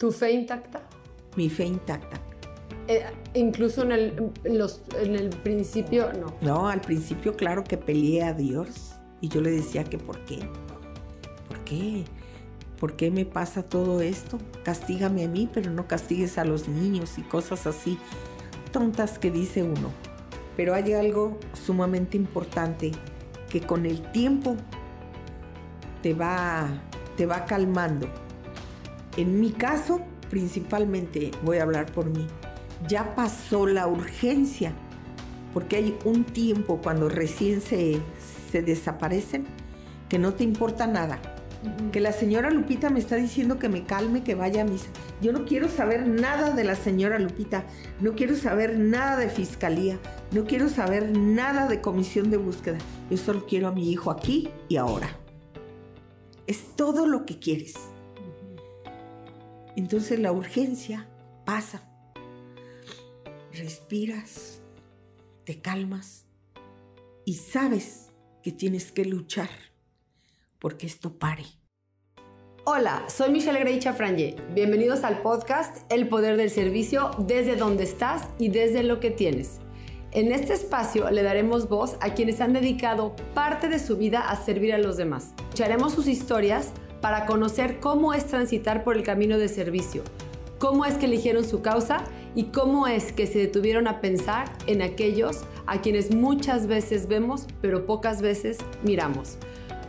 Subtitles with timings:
[0.00, 0.80] ¿Tu fe intacta?
[1.36, 2.18] Mi fe intacta.
[2.88, 3.04] Eh,
[3.34, 6.34] incluso en el, los, en el principio, no.
[6.40, 10.38] No, al principio claro que peleé a Dios y yo le decía que por qué.
[11.48, 12.06] ¿Por qué?
[12.78, 14.38] ¿Por qué me pasa todo esto?
[14.64, 17.98] Castígame a mí, pero no castigues a los niños y cosas así
[18.72, 19.90] tontas que dice uno.
[20.56, 22.92] Pero hay algo sumamente importante
[23.50, 24.56] que con el tiempo
[26.02, 26.68] te va,
[27.18, 28.08] te va calmando.
[29.16, 30.00] En mi caso,
[30.30, 32.26] principalmente voy a hablar por mí,
[32.88, 34.72] ya pasó la urgencia,
[35.52, 38.00] porque hay un tiempo cuando recién se,
[38.50, 39.46] se desaparecen
[40.08, 41.20] que no te importa nada.
[41.92, 44.88] Que la señora Lupita me está diciendo que me calme, que vaya a misa.
[45.20, 47.64] Yo no quiero saber nada de la señora Lupita,
[48.00, 49.98] no quiero saber nada de fiscalía,
[50.32, 52.78] no quiero saber nada de comisión de búsqueda.
[53.10, 55.10] Yo solo quiero a mi hijo aquí y ahora.
[56.46, 57.74] Es todo lo que quieres.
[59.76, 61.06] Entonces la urgencia
[61.44, 61.82] pasa.
[63.52, 64.60] Respiras,
[65.44, 66.26] te calmas
[67.24, 68.10] y sabes
[68.42, 69.50] que tienes que luchar
[70.58, 71.44] porque esto pare.
[72.64, 74.36] Hola, soy Michelle Grey Chafranje.
[74.54, 79.60] Bienvenidos al podcast El Poder del Servicio desde donde estás y desde lo que tienes.
[80.12, 84.36] En este espacio le daremos voz a quienes han dedicado parte de su vida a
[84.36, 85.32] servir a los demás.
[85.38, 90.02] Escucharemos sus historias para conocer cómo es transitar por el camino de servicio,
[90.58, 94.82] cómo es que eligieron su causa y cómo es que se detuvieron a pensar en
[94.82, 99.36] aquellos a quienes muchas veces vemos pero pocas veces miramos.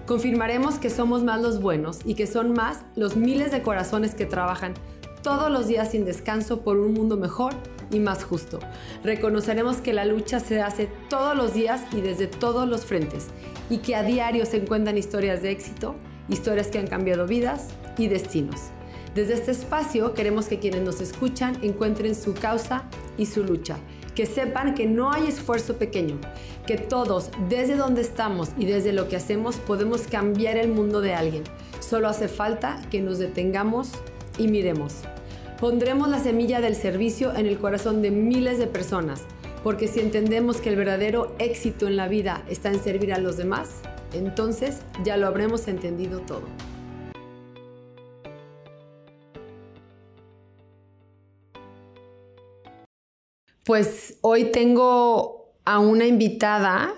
[0.08, 4.25] Confirmaremos que somos más los buenos y que son más los miles de corazones que
[4.25, 4.73] trabajan
[5.22, 7.53] todos los días sin descanso por un mundo mejor
[7.92, 8.59] y más justo.
[9.03, 13.28] Reconoceremos que la lucha se hace todos los días y desde todos los frentes
[13.70, 15.96] y que a diario se encuentran historias de éxito,
[16.32, 18.72] historias que han cambiado vidas y destinos.
[19.14, 22.86] Desde este espacio queremos que quienes nos escuchan encuentren su causa
[23.18, 23.78] y su lucha,
[24.16, 26.18] que sepan que no hay esfuerzo pequeño,
[26.66, 31.14] que todos, desde donde estamos y desde lo que hacemos, podemos cambiar el mundo de
[31.14, 31.44] alguien.
[31.81, 33.92] Solo hace falta que nos detengamos
[34.38, 34.96] y miremos.
[35.59, 39.24] Pondremos la semilla del servicio en el corazón de miles de personas,
[39.63, 43.38] porque si entendemos que el verdadero éxito en la vida está en servir a los
[43.38, 43.81] demás,
[44.14, 46.44] entonces ya lo habremos entendido todo.
[53.64, 56.94] Pues hoy tengo a una invitada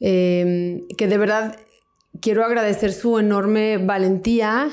[0.00, 1.58] eh, que de verdad
[2.20, 4.70] quiero agradecer su enorme valentía,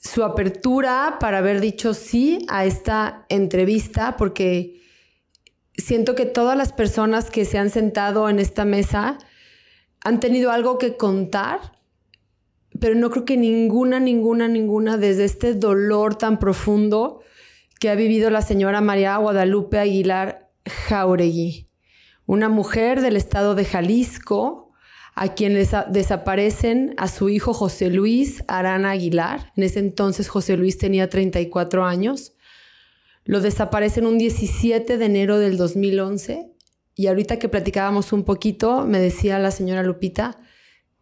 [0.00, 4.80] su apertura para haber dicho sí a esta entrevista, porque
[5.74, 9.18] siento que todas las personas que se han sentado en esta mesa
[10.06, 11.72] han tenido algo que contar,
[12.78, 17.22] pero no creo que ninguna, ninguna, ninguna, desde este dolor tan profundo
[17.80, 21.68] que ha vivido la señora María Guadalupe Aguilar Jauregui,
[22.24, 24.70] una mujer del estado de Jalisco,
[25.16, 29.52] a quien desaparecen a su hijo José Luis Arana Aguilar.
[29.56, 32.34] En ese entonces José Luis tenía 34 años.
[33.24, 36.55] Lo desaparecen un 17 de enero del 2011
[36.96, 40.38] y ahorita que platicábamos un poquito, me decía la señora Lupita,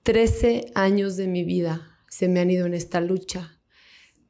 [0.03, 3.61] 13 años de mi vida se me han ido en esta lucha.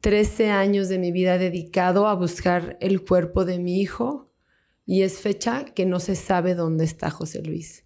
[0.03, 4.31] 13 años de mi vida dedicado a buscar el cuerpo de mi hijo
[4.85, 7.85] y es fecha que no se sabe dónde está José Luis.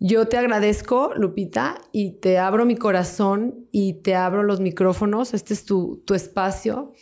[0.00, 5.34] Yo te agradezco, Lupita, y te abro mi corazón y te abro los micrófonos.
[5.34, 6.92] Este es tu, tu espacio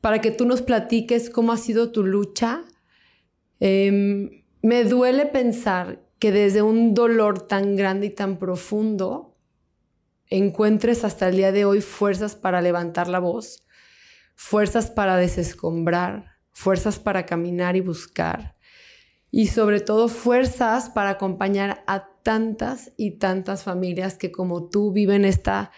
[0.00, 2.64] para que tú nos platiques cómo ha sido tu lucha.
[3.60, 9.38] Em, me duele pensar que desde un dolor tan grande y tan profundo
[10.26, 13.64] encuentres hasta el día de hoy fuerzas para levantar la voz,
[14.34, 18.56] fuerzas para desescombrar, fuerzas para caminar y buscar
[19.30, 25.24] y sobre todo fuerzas para acompañar a tantas y tantas familias que como tú viven
[25.24, 25.70] esta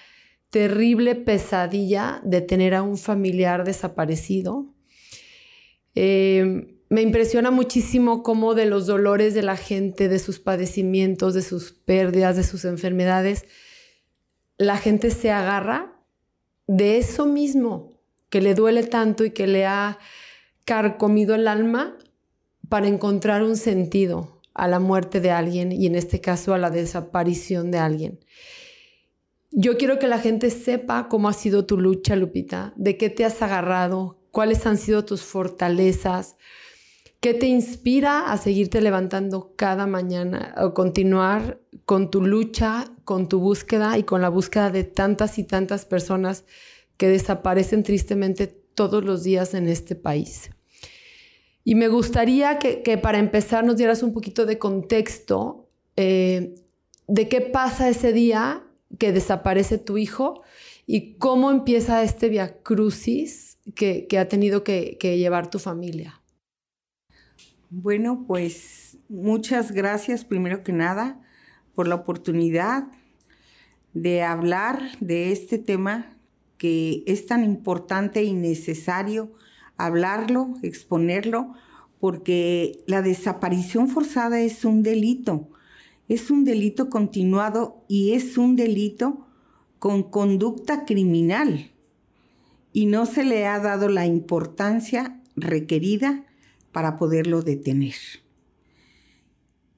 [0.48, 4.72] terrible pesadilla de tener a un familiar desaparecido.
[5.94, 11.42] Eh, me impresiona muchísimo cómo de los dolores de la gente, de sus padecimientos, de
[11.42, 13.44] sus pérdidas, de sus enfermedades,
[14.56, 16.02] la gente se agarra
[16.66, 17.92] de eso mismo
[18.30, 19.98] que le duele tanto y que le ha
[20.64, 21.96] carcomido el alma
[22.68, 26.70] para encontrar un sentido a la muerte de alguien y en este caso a la
[26.70, 28.20] desaparición de alguien.
[29.50, 33.24] Yo quiero que la gente sepa cómo ha sido tu lucha, Lupita, de qué te
[33.24, 36.36] has agarrado, cuáles han sido tus fortalezas,
[37.20, 43.40] qué te inspira a seguirte levantando cada mañana o continuar con tu lucha, con tu
[43.40, 46.44] búsqueda y con la búsqueda de tantas y tantas personas
[46.96, 50.50] que desaparecen tristemente todos los días en este país.
[51.64, 56.54] Y me gustaría que, para empezar nos dieras un poquito de contexto eh,
[57.08, 58.64] de qué pasa ese día
[58.98, 60.42] que desaparece tu hijo
[60.86, 66.17] y cómo empieza este via crucis que, ha tenido que, que llevar tu familia.
[67.70, 71.20] Bueno, pues muchas gracias primero que nada
[71.74, 72.84] por la oportunidad
[73.92, 76.16] de hablar de este tema
[76.56, 79.34] que es tan importante y necesario
[79.76, 81.52] hablarlo, exponerlo,
[82.00, 85.50] porque la desaparición forzada es un delito,
[86.08, 89.26] es un delito continuado y es un delito
[89.78, 91.70] con conducta criminal.
[92.72, 96.24] Y no se le ha dado la importancia requerida
[96.72, 97.94] para poderlo detener.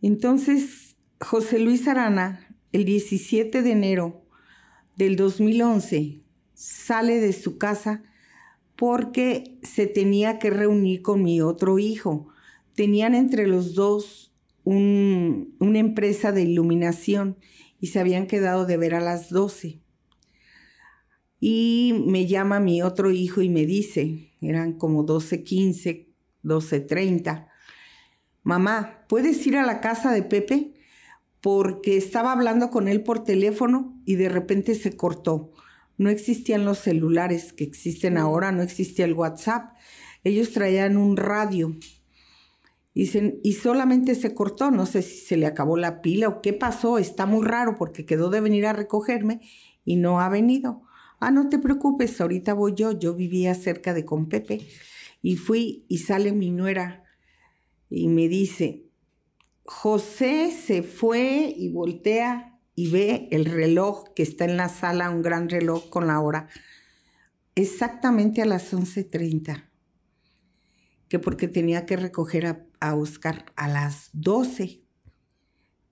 [0.02, 4.24] Entonces, José Luis Arana, el 17 de enero
[4.96, 6.22] del 2011,
[6.54, 8.02] sale de su casa
[8.76, 12.28] porque se tenía que reunir con mi otro hijo.
[12.74, 14.32] Tenían entre los dos
[14.64, 17.36] una empresa de iluminación
[17.80, 19.80] y se habían quedado de ver a las 12.
[21.40, 26.09] Y me llama mi otro hijo y me dice, eran como 12.15,
[26.42, 27.48] 12.30,
[28.42, 30.74] mamá, ¿puedes ir a la casa de Pepe?
[31.40, 35.52] Porque estaba hablando con él por teléfono y de repente se cortó.
[35.96, 39.74] No existían los celulares que existen ahora, no existía el WhatsApp.
[40.24, 41.76] Ellos traían un radio.
[42.92, 43.08] Y,
[43.44, 46.98] y, solamente se cortó, no sé si se le acabó la pila o qué pasó,
[46.98, 49.40] está muy raro porque quedó de venir a recogerme
[49.84, 50.82] y no ha venido.
[51.20, 54.66] Ah, no te preocupes, ahorita voy yo, yo vivía cerca de con Pepe
[55.22, 57.04] y fui y sale mi nuera
[57.88, 58.86] y me dice,
[59.64, 65.22] José se fue y voltea y ve el reloj que está en la sala, un
[65.22, 66.48] gran reloj con la hora,
[67.54, 69.68] exactamente a las 11.30,
[71.08, 72.46] que porque tenía que recoger
[72.80, 74.82] a, Oscar a las 12,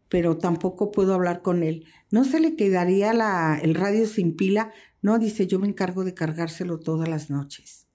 [0.08, 1.84] pero tampoco puedo hablar con él.
[2.10, 4.72] ¿No se le quedaría la, el radio sin pila?
[5.02, 7.87] No, dice, yo me encargo de cargárselo todas las noches.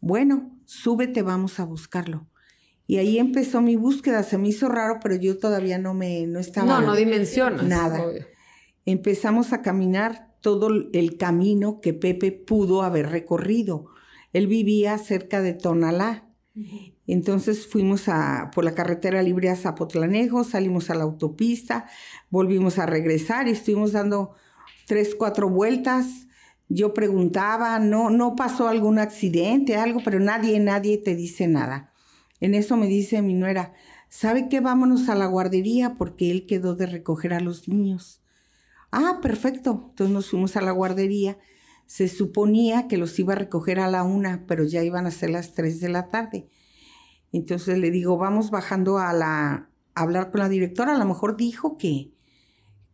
[0.00, 2.26] Bueno, súbete, vamos a buscarlo.
[2.86, 4.22] Y ahí empezó mi búsqueda.
[4.22, 6.80] Se me hizo raro, pero yo todavía no me no estaba.
[6.80, 7.64] No, no dimensionas.
[7.64, 8.02] Nada.
[8.86, 13.86] Empezamos a caminar todo el camino que Pepe pudo haber recorrido.
[14.32, 16.24] Él vivía cerca de Tonalá.
[17.06, 21.86] Entonces fuimos a, por la carretera libre a Zapotlanejo, salimos a la autopista,
[22.30, 24.34] volvimos a regresar y estuvimos dando
[24.86, 26.27] tres, cuatro vueltas.
[26.68, 31.92] Yo preguntaba, no, no pasó algún accidente, algo, pero nadie, nadie te dice nada.
[32.40, 33.72] En eso me dice mi nuera,
[34.08, 34.60] ¿sabe qué?
[34.60, 38.20] Vámonos a la guardería porque él quedó de recoger a los niños.
[38.90, 39.86] Ah, perfecto.
[39.90, 41.38] Entonces nos fuimos a la guardería.
[41.86, 45.30] Se suponía que los iba a recoger a la una, pero ya iban a ser
[45.30, 46.48] las tres de la tarde.
[47.32, 50.94] Entonces le digo, vamos bajando a la a hablar con la directora.
[50.94, 52.12] A lo mejor dijo que,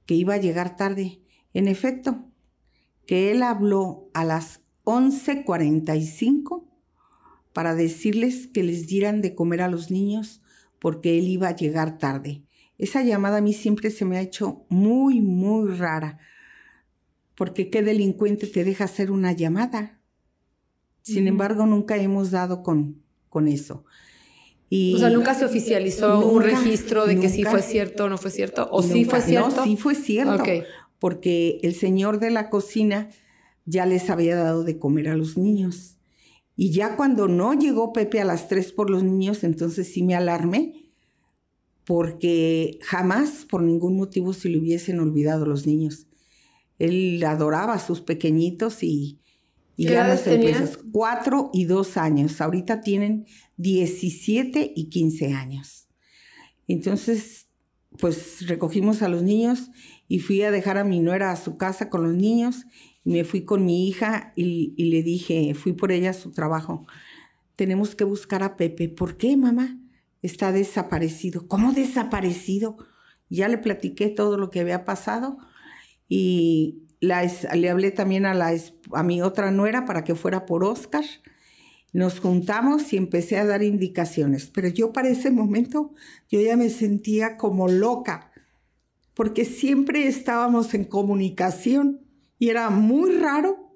[0.06, 1.21] que iba a llegar tarde.
[1.53, 2.31] En efecto,
[3.06, 6.64] que él habló a las 11.45
[7.52, 10.42] para decirles que les dieran de comer a los niños
[10.78, 12.42] porque él iba a llegar tarde.
[12.76, 16.18] Esa llamada a mí siempre se me ha hecho muy, muy rara,
[17.36, 20.00] porque qué delincuente te deja hacer una llamada.
[21.02, 23.84] Sin embargo, nunca hemos dado con, con eso.
[24.70, 28.18] Y o sea, nunca se oficializó un registro de que sí fue cierto o no
[28.18, 28.68] fue cierto.
[28.70, 29.56] ¿O sí fue cierto?
[29.56, 30.42] No, sí fue cierto.
[31.04, 33.11] Porque el señor de la cocina
[33.66, 35.99] ya les había dado de comer a los niños.
[36.56, 40.14] Y ya cuando no llegó Pepe a las tres por los niños, entonces sí me
[40.14, 40.94] alarmé,
[41.84, 46.06] porque jamás por ningún motivo se le hubiesen olvidado los niños.
[46.78, 49.20] Él adoraba a sus pequeñitos y,
[49.76, 50.78] y ya las empresas.
[50.90, 52.40] Cuatro y dos años.
[52.40, 53.26] Ahorita tienen
[53.58, 55.87] 17 y 15 años.
[56.66, 57.46] Entonces,
[57.99, 59.70] pues recogimos a los niños
[60.08, 62.66] y fui a dejar a mi nuera a su casa con los niños
[63.04, 66.87] me fui con mi hija y, le dije, fui por ella a su trabajo,
[67.54, 68.88] tenemos que buscar a Pepe.
[68.88, 69.78] ¿Por qué, mamá?
[70.23, 71.46] Está desaparecido.
[71.46, 72.78] ¿Cómo desaparecido?
[73.28, 75.37] Ya le platiqué todo lo que había pasado
[76.08, 78.54] y le hablé también a, la,
[78.92, 81.04] a mi otra nuera para que fuera por Oscar.
[81.92, 85.94] Nos juntamos y empecé a dar indicaciones, pero yo para ese momento
[86.28, 88.32] yo ya me sentía como loca,
[89.14, 92.00] porque siempre estábamos en comunicación
[92.38, 93.73] y era muy raro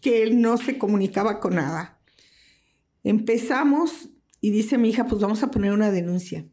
[0.00, 2.00] que él no se comunicaba con nada.
[3.04, 6.46] Empezamos y dice mi hija, pues vamos a poner una denuncia.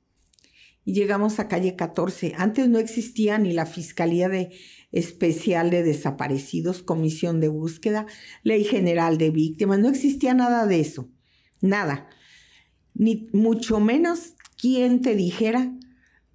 [0.85, 2.35] y llegamos a calle 14.
[2.37, 4.51] Antes no existía ni la Fiscalía de
[4.93, 8.05] Especial de Desaparecidos, Comisión de Búsqueda,
[8.41, 11.09] Ley General de Víctimas, no existía nada de eso,
[11.59, 12.07] nada.
[12.93, 15.77] Ni mucho menos quien te dijera,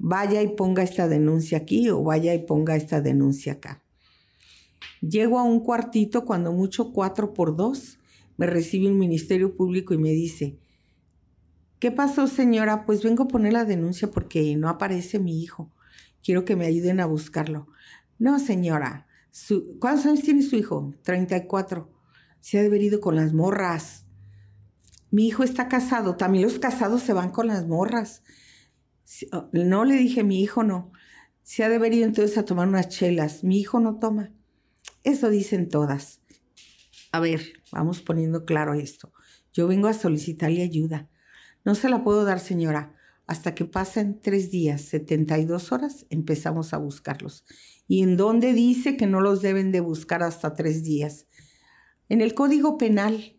[0.05, 3.85] vaya y ponga esta denuncia aquí o vaya y ponga esta denuncia acá.
[5.01, 8.01] Llego a un cuartito, cuando mucho cuatro por dos,
[8.37, 10.59] me recibe un ministerio público y me dice,
[11.79, 12.85] ¿qué pasó señora?
[12.85, 15.71] Pues vengo a poner la denuncia porque no aparece mi hijo.
[16.21, 17.69] Quiero que me ayuden a buscarlo.
[18.19, 19.07] No, señora.
[19.79, 20.95] ¿Cuántos años tiene su hijo?
[21.03, 21.89] 34.
[22.41, 24.05] Se ha de con las morras.
[25.13, 26.17] Mi hijo está casado.
[26.17, 28.23] También los casados se van con las morras.
[29.33, 30.93] Oh, no le dije, mi hijo no.
[31.43, 33.45] Se ha de haber ido entonces a tomar unas chelas.
[33.45, 34.33] Mi hijo no toma.
[35.05, 36.21] Eso dicen todas.
[37.11, 39.13] A ver, vamos poniendo claro esto.
[39.53, 41.09] Yo vengo a solicitarle ayuda.
[41.65, 42.95] No se la puedo dar, señora.
[43.27, 47.45] Hasta que pasen tres días, 72 horas, empezamos a buscarlos.
[47.87, 51.27] ¿Y en dónde dice que no los deben de buscar hasta tres días?
[52.09, 53.37] En el Código Penal.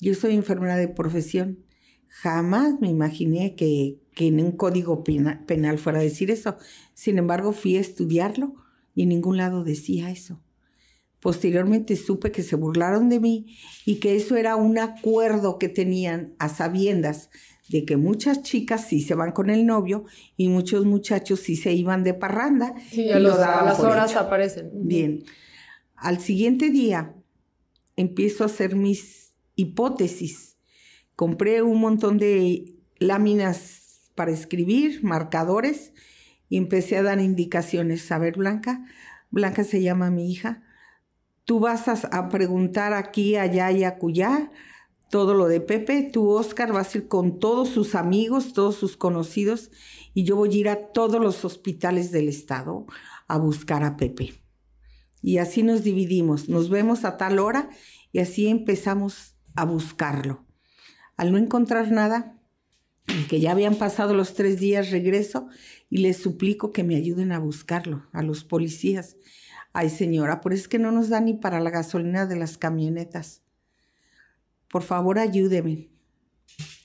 [0.00, 1.64] Yo soy enfermera de profesión.
[2.14, 6.58] Jamás me imaginé que, en un código penal fuera a decir eso.
[6.92, 8.54] Sin embargo, fui a estudiarlo
[8.94, 10.38] y en ningún lado decía eso.
[11.20, 16.34] Posteriormente supe que se burlaron de mí y que eso era un acuerdo que tenían
[16.38, 17.30] a sabiendas
[17.70, 20.04] de que muchas chicas sí se van con el novio
[20.36, 22.74] y muchos muchachos sí se iban de parranda.
[22.92, 24.70] y, a, las horas aparecen.
[24.74, 25.24] Bien.
[25.96, 27.14] Al siguiente día
[27.96, 30.51] empiezo a hacer mis hipótesis.
[31.22, 35.92] Compré un montón de láminas para escribir, marcadores,
[36.48, 38.10] y empecé a dar indicaciones.
[38.10, 38.84] A ver, Blanca,
[39.30, 40.64] Blanca se llama mi hija,
[41.44, 44.50] tú vas a, preguntar aquí, allá y acullá
[45.10, 48.96] todo lo de Pepe, tú, Oscar, vas a ir con todos sus amigos, todos sus
[48.96, 49.70] conocidos,
[50.14, 52.86] y yo voy a ir a todos los hospitales del estado
[53.28, 54.42] a buscar a Pepe.
[55.22, 57.70] Y así nos dividimos, nos vemos a tal hora
[58.10, 60.46] y así empezamos a buscarlo.
[61.16, 62.38] Al no encontrar nada,
[63.28, 65.48] que ya habían pasado los tres días, regreso
[65.90, 69.16] y les suplico que me ayuden a buscarlo, a los policías.
[69.72, 72.58] Ay, señora, por eso es que no nos da ni para la gasolina de las
[72.58, 73.42] camionetas.
[74.68, 75.90] Por favor, ayúdeme.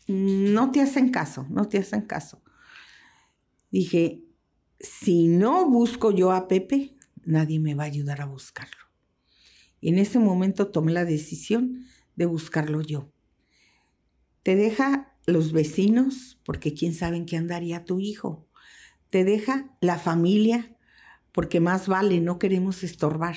[0.08, 2.42] No te hacen caso, no te hacen caso.
[3.72, 4.24] Dije,
[4.80, 8.88] si no busco yo a Pepe, nadie me va a ayudar a buscarlo.
[9.80, 13.12] Y en ese momento tomé la decisión de buscarlo yo.
[14.48, 18.48] Te deja los vecinos, porque quién sabe en qué andaría tu hijo.
[19.10, 20.74] Te deja la familia,
[21.34, 23.36] porque más vale, no queremos estorbar.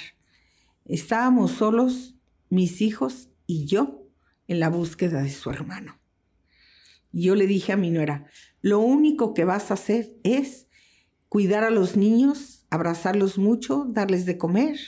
[0.84, 2.14] Estábamos solos,
[2.48, 4.06] mis hijos y yo,
[4.46, 5.98] en la búsqueda de su hermano.
[7.10, 8.26] Yo le dije a mi nuera,
[8.60, 10.68] lo único que vas a hacer es
[11.28, 14.78] cuidar a los niños, abrazarlos mucho, darles de comer,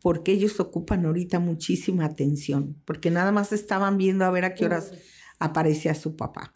[0.00, 4.64] porque ellos ocupan ahorita muchísima atención, porque nada más estaban viendo a ver a qué
[4.64, 4.92] horas
[5.38, 6.52] aparecía su papá.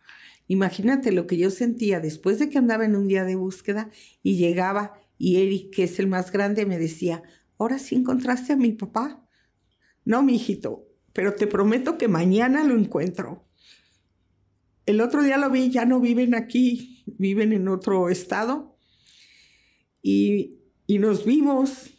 [0.46, 3.90] Imagínate lo que yo sentía después de que andaba en un día de búsqueda
[4.22, 7.22] y llegaba y Eric, que es el más grande, me decía,
[7.58, 9.28] ¿ahora sí encontraste a mi papá?
[10.04, 13.46] No, mi hijito, pero te prometo que mañana lo encuentro.
[14.86, 18.78] El otro día lo vi, ya no viven aquí, viven en otro estado.
[20.00, 21.90] Y, y nos vimos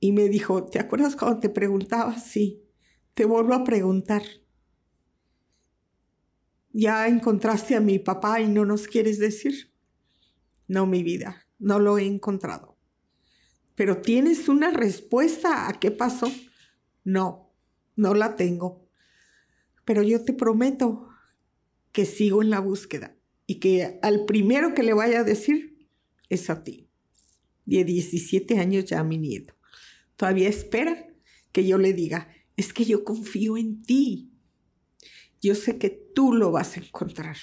[0.00, 2.18] y me dijo, ¿te acuerdas cuando te preguntaba?
[2.18, 2.64] Sí,
[3.12, 4.22] te vuelvo a preguntar.
[6.80, 9.72] ¿Ya encontraste a mi papá y no nos quieres decir?
[10.68, 12.78] No, mi vida, no lo he encontrado.
[13.74, 16.32] Pero ¿tienes una respuesta a qué pasó?
[17.02, 17.52] No,
[17.96, 18.88] no la tengo.
[19.84, 21.08] Pero yo te prometo
[21.90, 25.88] que sigo en la búsqueda y que al primero que le vaya a decir
[26.28, 26.88] es a ti.
[27.66, 29.52] De 17 años ya mi nieto.
[30.14, 31.08] Todavía espera
[31.50, 34.27] que yo le diga, es que yo confío en ti.
[35.40, 37.36] Yo sé que tú lo vas a encontrar.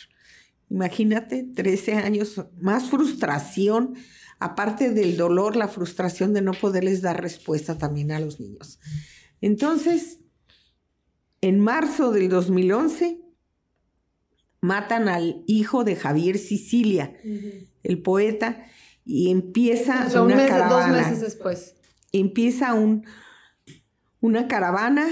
[0.70, 3.96] Imagínate, 13 años, más frustración,
[4.40, 8.80] aparte del dolor, la frustración de no poderles dar respuesta también a los niños.
[9.42, 10.20] Entonces,
[11.42, 13.22] en marzo del 2011,
[14.62, 17.16] matan al hijo de Javier Sicilia,
[17.84, 18.66] el poeta,
[19.06, 20.98] y empieza una caravana.
[20.98, 21.76] Dos meses después.
[22.12, 23.06] Empieza un,
[24.20, 25.08] una caravana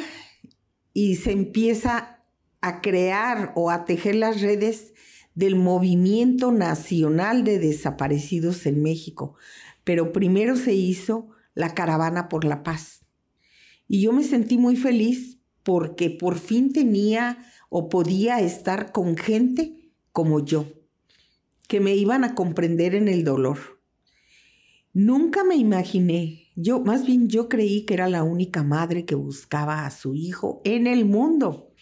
[0.93, 2.12] y se empieza
[2.63, 4.93] a crear o a tejer las redes
[5.36, 9.36] del Movimiento Nacional de Desaparecidos en México,
[9.84, 13.05] pero primero se hizo la Caravana por la Paz.
[13.88, 17.38] Y yo me sentí muy feliz porque por fin tenía
[17.70, 20.65] o podía estar con gente como yo,
[21.67, 23.82] que me iban a comprender en el dolor.
[24.93, 29.86] Nunca me imaginé, yo más bien yo creí que era la única madre que buscaba
[29.86, 31.73] a su hijo en el mundo.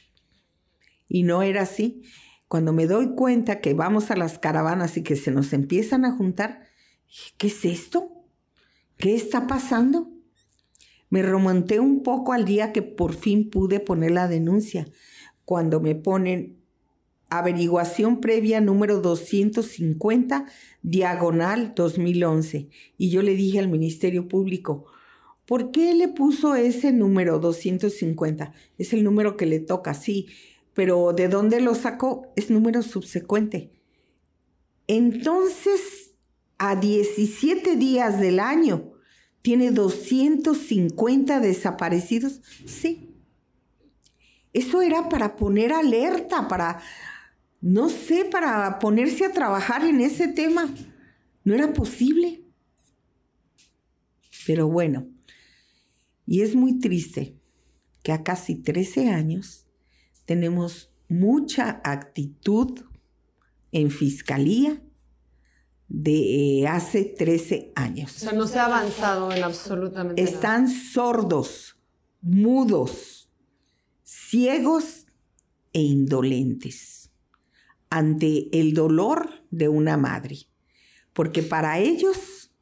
[1.14, 2.04] Y no era así.
[2.48, 6.16] Cuando me doy cuenta que vamos a las caravanas y que se nos empiezan a
[6.16, 6.62] juntar,
[7.38, 8.24] ¿qué es esto?
[8.96, 10.10] ¿Qué está pasando?
[11.10, 14.88] Me remonté un poco al día que por fin pude poner la denuncia,
[15.44, 16.62] cuando me ponen
[17.30, 20.46] averiguación previa número 250,
[20.82, 22.70] diagonal 2011.
[22.98, 24.86] Y yo le dije al Ministerio Público,
[25.46, 28.54] ¿por qué le puso ese número 250?
[28.78, 30.28] Es el número que le toca, sí,
[30.82, 32.34] pero ¿de dónde lo sacó?
[32.36, 33.72] Es número subsecuente.
[34.88, 36.16] Entonces,
[36.58, 38.94] a 17 días del año,
[39.44, 42.42] ¿tiene 250 desaparecidos?
[42.66, 43.14] Sí.
[44.54, 46.82] Eso era para poner alerta, para,
[47.62, 50.68] no sé, para ponerse a trabajar en ese tema.
[51.44, 52.42] No era posible.
[54.48, 55.08] Pero bueno,
[56.26, 57.36] y es muy triste
[58.02, 59.61] que a casi 13 años
[60.32, 62.86] tenemos mucha actitud
[63.74, 64.82] en fiscalía
[65.90, 68.16] de hace 13 años.
[68.16, 71.78] O sea, no se ha avanzado en absolutamente Están sordos,
[72.22, 73.30] mudos,
[74.04, 75.06] ciegos
[75.74, 77.12] e indolentes
[77.90, 80.48] ante el dolor de una madre,
[81.12, 82.54] porque para ellos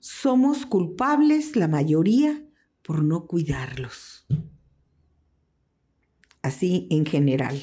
[0.00, 2.44] somos culpables la mayoría
[2.82, 4.11] por no cuidarlos
[6.42, 7.60] así en general.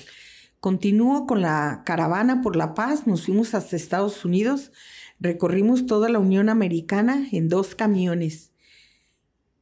[0.60, 4.72] Continúo con la caravana por la paz, nos fuimos hasta Estados Unidos,
[5.20, 8.52] recorrimos toda la Unión Americana en dos camiones.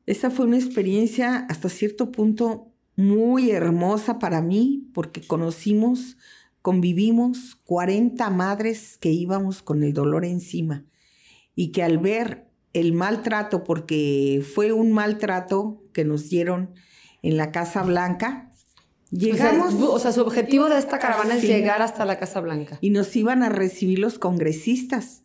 [0.05, 6.17] Esa fue una experiencia hasta cierto punto muy hermosa para mí porque conocimos,
[6.61, 10.85] convivimos 40 madres que íbamos con el dolor encima
[11.53, 16.73] y que al ver el maltrato, porque fue un maltrato que nos dieron
[17.23, 18.51] en la Casa Blanca,
[19.11, 19.73] Llegamos.
[19.75, 22.77] O sea, su objetivo de esta caravana es llegar hasta la Casa Blanca.
[22.81, 25.23] Y nos iban a recibir los congresistas.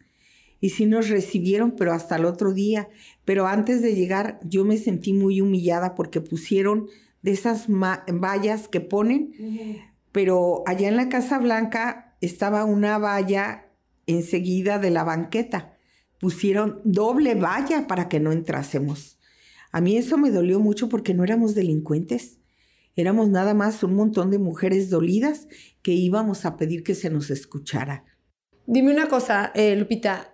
[0.61, 2.89] Y sí nos recibieron, pero hasta el otro día.
[3.25, 6.87] Pero antes de llegar, yo me sentí muy humillada porque pusieron
[7.23, 9.33] de esas vallas que ponen.
[10.13, 13.67] Pero allá en la Casa Blanca estaba una valla
[14.07, 15.77] enseguida de la banqueta.
[16.21, 19.19] Pusieron doble valla para que no entrásemos.
[19.73, 22.39] A mí eso me dolió mucho porque no éramos delincuentes
[22.97, 25.49] Éramos nada más un montón de mujeres dolidas
[25.83, 28.05] que íbamos a pedir que se nos escuchara.
[28.67, 30.29] Dime una cosa, eh, Lupita.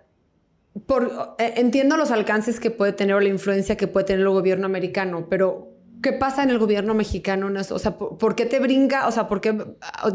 [0.85, 4.29] Por, eh, entiendo los alcances que puede tener o la influencia que puede tener el
[4.29, 7.51] gobierno americano, pero ¿qué pasa en el gobierno mexicano?
[7.71, 9.07] O sea, ¿por, qué te brinca?
[9.07, 9.57] O sea, ¿por qué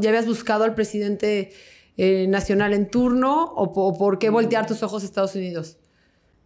[0.01, 1.53] ya habías buscado al presidente
[1.97, 5.79] eh, nacional en turno o, o, por qué voltear tus ojos a Estados Unidos?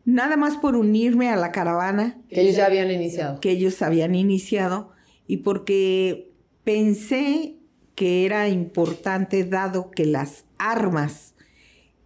[0.04, 2.22] Nada más por unirme a la caravana.
[2.30, 3.40] Que ellos ya habían iniciado.
[3.40, 4.90] Que ellos habían iniciado
[5.28, 6.32] y porque
[6.64, 7.54] pensé
[7.94, 11.34] que era importante dado que las armas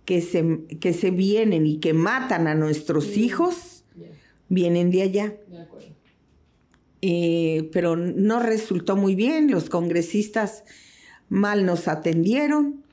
[0.05, 3.85] que se, que se vienen y que matan a nuestros hijos
[4.49, 5.37] vienen de allá.
[7.01, 10.65] Eh, pero no resultó muy bien, los congresistas
[11.29, 12.85] mal nos atendieron,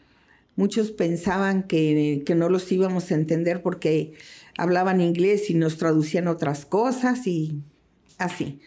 [0.55, 4.13] muchos pensaban que, que no los íbamos a entender porque
[4.57, 7.61] hablaban inglés y nos traducían otras cosas y
[8.17, 8.59] así.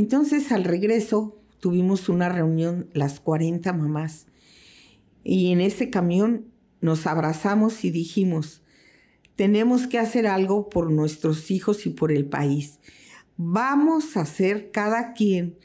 [0.00, 4.28] Entonces al regreso tuvimos una reunión las 40 mamás
[5.24, 6.46] y en ese camión
[6.80, 8.62] nos abrazamos y dijimos,
[9.36, 12.78] tenemos que hacer algo por nuestros hijos y por el país.
[13.36, 15.58] Vamos a hacer cada quien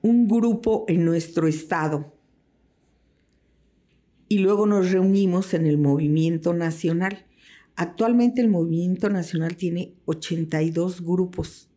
[0.00, 2.14] un grupo en nuestro estado.
[4.30, 7.26] Y luego nos reunimos en el movimiento nacional.
[7.76, 11.68] Actualmente el movimiento nacional tiene 82 grupos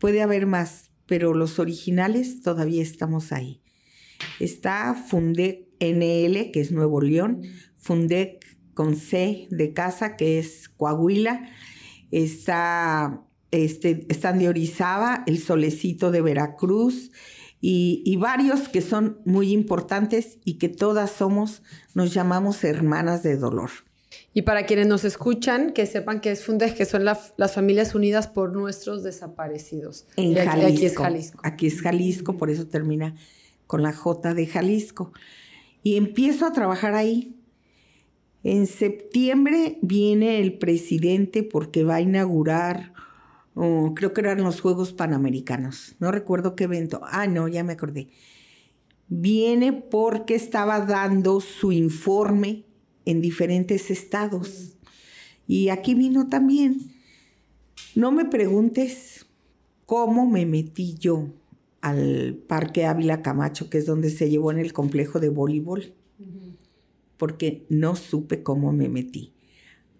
[0.00, 3.60] Puede haber más, pero los originales todavía estamos ahí.
[4.40, 7.42] Está Fundec NL, que es Nuevo León,
[7.76, 11.50] Fundec con C de casa, que es Coahuila,
[12.10, 17.10] está, este, están de Orizaba, el Solecito de Veracruz,
[17.60, 23.36] y, y, varios que son muy importantes y que todas somos, nos llamamos hermanas de
[23.36, 23.70] dolor.
[24.32, 28.28] Y para quienes nos escuchan, que sepan que es FUNDES, que son las familias unidas
[28.28, 30.06] por nuestros desaparecidos.
[30.16, 30.68] En Jalisco.
[30.68, 31.40] Aquí es Jalisco.
[31.42, 33.16] Aquí es Jalisco, por eso termina
[33.66, 35.12] con la J de Jalisco.
[35.82, 37.36] Y empiezo a trabajar ahí.
[38.44, 42.92] En septiembre viene el presidente porque va a inaugurar,
[43.94, 45.96] creo que eran los Juegos Panamericanos.
[45.98, 47.00] No recuerdo qué evento.
[47.02, 48.08] Ah, no, ya me acordé.
[49.08, 52.64] viene porque estaba dando su informe
[53.04, 54.76] en diferentes estados.
[55.46, 56.92] Y aquí vino también.
[57.94, 59.26] No me preguntes
[59.86, 61.28] cómo me metí yo
[61.80, 65.94] al Parque Ávila Camacho, que es donde se llevó en el complejo de voleibol,
[67.16, 69.32] porque no supe cómo me metí.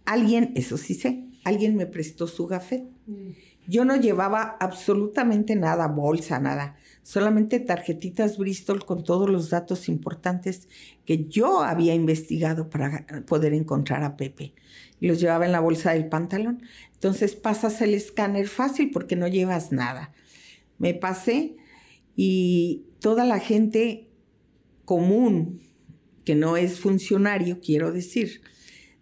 [0.04, 2.84] Alguien, eso sí sé, alguien me prestó su gafet.
[3.06, 3.30] Mm.
[3.66, 10.68] Yo no llevaba absolutamente nada, bolsa, nada, solamente tarjetitas Bristol con todos los datos importantes
[11.04, 14.54] que yo había investigado para poder encontrar a Pepe.
[15.00, 16.62] Los llevaba en la bolsa del pantalón.
[16.94, 20.12] Entonces pasas el escáner fácil porque no llevas nada.
[20.78, 21.56] Me pasé
[22.16, 24.08] y toda la gente
[24.84, 25.62] común,
[26.24, 28.42] que no es funcionario, quiero decir,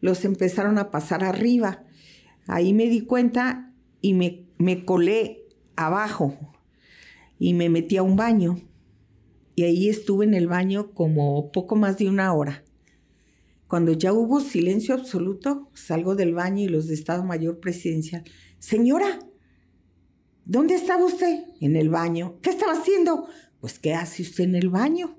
[0.00, 1.84] los empezaron a pasar arriba.
[2.46, 6.36] Ahí me di cuenta y me me colé abajo
[7.38, 8.60] y me metí a un baño.
[9.54, 12.64] Y ahí estuve en el baño como poco más de una hora.
[13.66, 18.24] Cuando ya hubo silencio absoluto, salgo del baño y los de Estado Mayor Presidencial.
[18.58, 19.18] Señora,
[20.44, 21.44] ¿dónde estaba usted?
[21.60, 22.38] En el baño.
[22.40, 23.26] ¿Qué estaba haciendo?
[23.60, 25.18] Pues, ¿qué hace usted en el baño?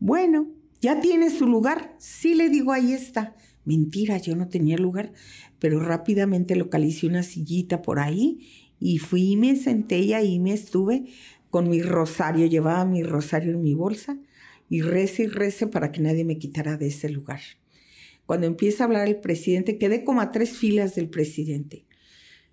[0.00, 0.48] Bueno,
[0.80, 1.94] ¿ya tiene su lugar?
[1.98, 3.36] Sí, le digo, ahí está.
[3.64, 5.12] Mentira, yo no tenía lugar,
[5.60, 8.40] pero rápidamente localicé una sillita por ahí
[8.82, 11.04] y fui y me senté y me estuve
[11.50, 14.18] con mi rosario, llevaba mi rosario en mi bolsa
[14.68, 17.40] y rece y rece para que nadie me quitara de ese lugar.
[18.26, 21.84] Cuando empieza a hablar el presidente, quedé como a tres filas del presidente.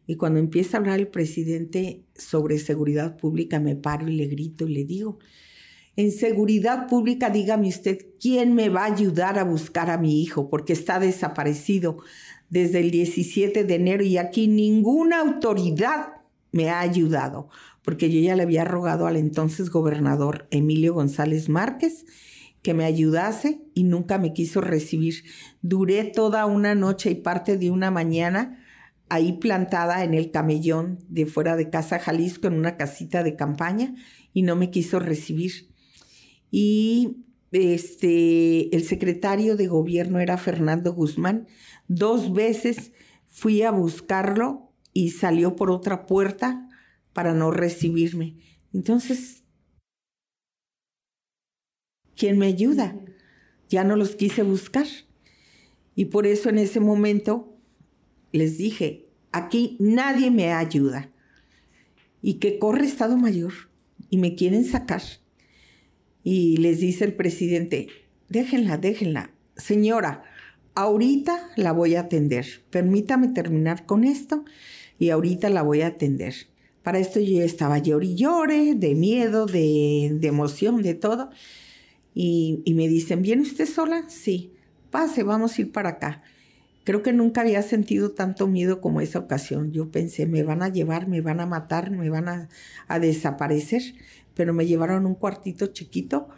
[0.06, 4.68] Y cuando empieza a hablar el presidente sobre seguridad pública, me paro y le grito
[4.68, 5.20] y le digo,
[5.96, 10.50] en seguridad pública, dígame usted, ¿quién me va a ayudar a buscar a mi hijo?
[10.50, 11.98] Porque está desaparecido
[12.50, 16.19] desde el 17 de enero y aquí ninguna autoridad
[16.52, 17.50] me ha ayudado,
[17.84, 22.06] porque yo ya le había rogado al entonces gobernador Emilio González Márquez
[22.62, 25.24] que me ayudase y nunca me quiso recibir.
[25.62, 28.60] Duré toda una noche y parte de una mañana
[29.08, 33.96] ahí plantada en el camellón de fuera de casa Jalisco en una casita de campaña
[34.34, 35.70] y no me quiso recibir
[36.52, 41.48] y este, el secretario de gobierno era Fernando Guzmán.
[41.88, 42.92] Dos veces
[43.26, 44.69] fui a buscarlo
[45.00, 46.68] y salió por otra puerta
[47.14, 48.36] para no recibirme.
[48.74, 49.44] Entonces,
[52.18, 53.00] ¿quién me ayuda?
[53.70, 54.88] Ya no los quise buscar.
[55.96, 57.58] Y por eso en ese momento
[58.34, 61.14] les dije, aquí nadie me ayuda.
[62.22, 63.54] Y que corre Estado Mayor
[64.10, 65.02] y me quieren sacar
[66.26, 67.88] y les dice el presidente,
[68.28, 69.32] déjenla, déjenla.
[69.56, 70.24] Señora,
[70.76, 72.66] ahorita la voy a atender.
[72.70, 74.44] Permítame terminar con esto
[75.00, 76.36] y ahorita la voy a atender.
[76.84, 81.30] Para esto yo estaba llore y llore, de miedo, de, de emoción, de todo.
[82.14, 84.04] Y, me dicen, ¿viene usted sola?
[84.10, 84.54] Sí,
[84.92, 86.24] pase, vamos a ir para acá.
[86.84, 89.72] Creo que nunca había sentido tanto miedo como esa ocasión.
[89.72, 92.50] Yo pensé, me van a llevar, me van a matar, me van a,
[92.88, 93.96] a desaparecer
[94.40, 96.30] pero me llevaron un cuartito chiquito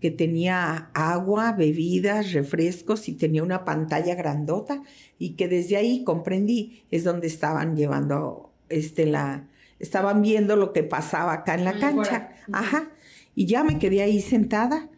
[0.00, 4.82] que tenía agua, bebidas, refrescos y tenía una pantalla grandota
[5.18, 10.82] y que desde ahí comprendí es donde estaban llevando este la estaban viendo lo que
[10.82, 12.34] pasaba acá en la cancha.
[12.52, 12.90] Ajá.
[13.34, 14.90] Y ya me quedé ahí sentada.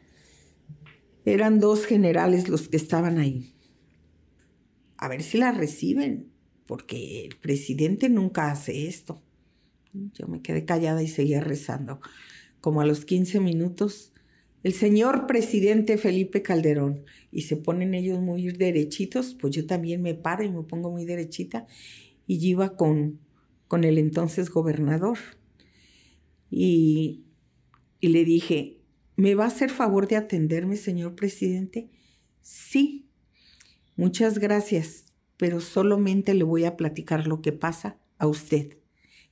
[1.25, 3.55] Eran dos generales los que estaban ahí.
[4.97, 6.33] A ver si la reciben,
[6.67, 9.23] porque el presidente nunca hace esto.
[9.93, 12.01] Yo me quedé callada y seguía rezando
[12.63, 14.12] como a los 15 minutos,
[14.63, 20.15] el señor presidente Felipe Calderón, y se ponen ellos muy derechitos, pues yo también me
[20.15, 21.67] paro y me pongo muy derechita,
[22.27, 23.21] y iba con,
[23.69, 25.19] con el entonces gobernador.
[26.51, 27.25] Y,
[28.01, 28.79] y le dije,
[29.17, 31.91] ¿me va a hacer favor de atenderme, señor presidente?
[32.43, 33.09] Sí,
[33.97, 38.82] muchas gracias, pero solamente le voy a platicar lo que pasa a usted.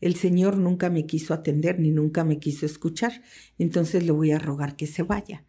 [0.01, 3.23] El Señor nunca me quiso atender ni nunca me quiso escuchar,
[3.59, 5.45] entonces le voy a rogar que se vaya.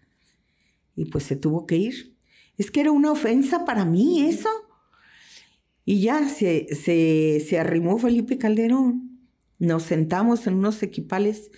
[0.95, 2.15] Y pues se tuvo que ir.
[2.57, 4.49] Es que era una ofensa para mí eso.
[5.85, 9.19] Y ya se, se, se arrimó Felipe Calderón,
[9.57, 11.49] nos sentamos en unos equipales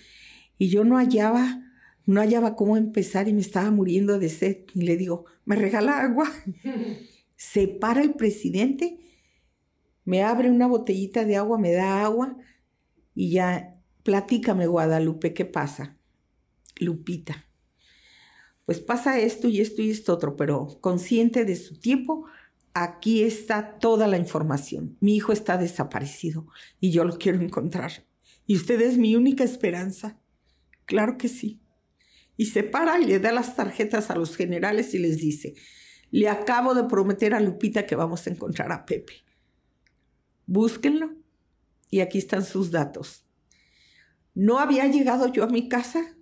[0.56, 1.62] y yo no hallaba,
[2.06, 4.58] no hallaba cómo empezar y me estaba muriendo de sed.
[4.74, 6.30] Y le digo, ¿me regala agua?
[7.36, 8.98] se para el presidente,
[10.04, 12.36] me abre una botellita de agua, me da agua
[13.14, 15.96] y ya, platícame Guadalupe, ¿qué pasa?
[16.76, 17.48] Lupita.
[18.66, 22.26] Pues pasa esto y esto y esto otro, pero consciente de su tiempo,
[22.72, 24.96] aquí está toda la información.
[25.00, 26.46] Mi hijo está desaparecido
[26.80, 28.06] y yo lo quiero encontrar.
[28.46, 30.18] Y usted es mi única esperanza.
[30.86, 31.60] Claro que sí.
[32.36, 35.54] Y se para y le da las tarjetas a los generales y les dice,
[36.10, 39.24] le acabo de prometer a Lupita que vamos a encontrar a Pepe.
[40.46, 41.23] Búsquenlo
[41.90, 43.24] y aquí están sus datos.
[44.34, 46.16] No había llegado yo a mi casa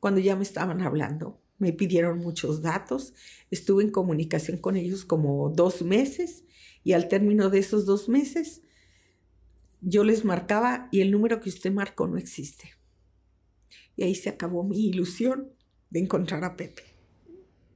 [0.00, 1.40] cuando ya me estaban hablando.
[1.58, 3.14] Me pidieron muchos datos,
[3.50, 6.44] estuve en comunicación con ellos como dos meses
[6.84, 8.62] y al término de esos dos meses
[9.80, 12.72] yo les marcaba y el número que usted marcó no existe.
[13.96, 15.52] Y ahí se acabó mi ilusión
[15.90, 16.82] de encontrar a Pepe.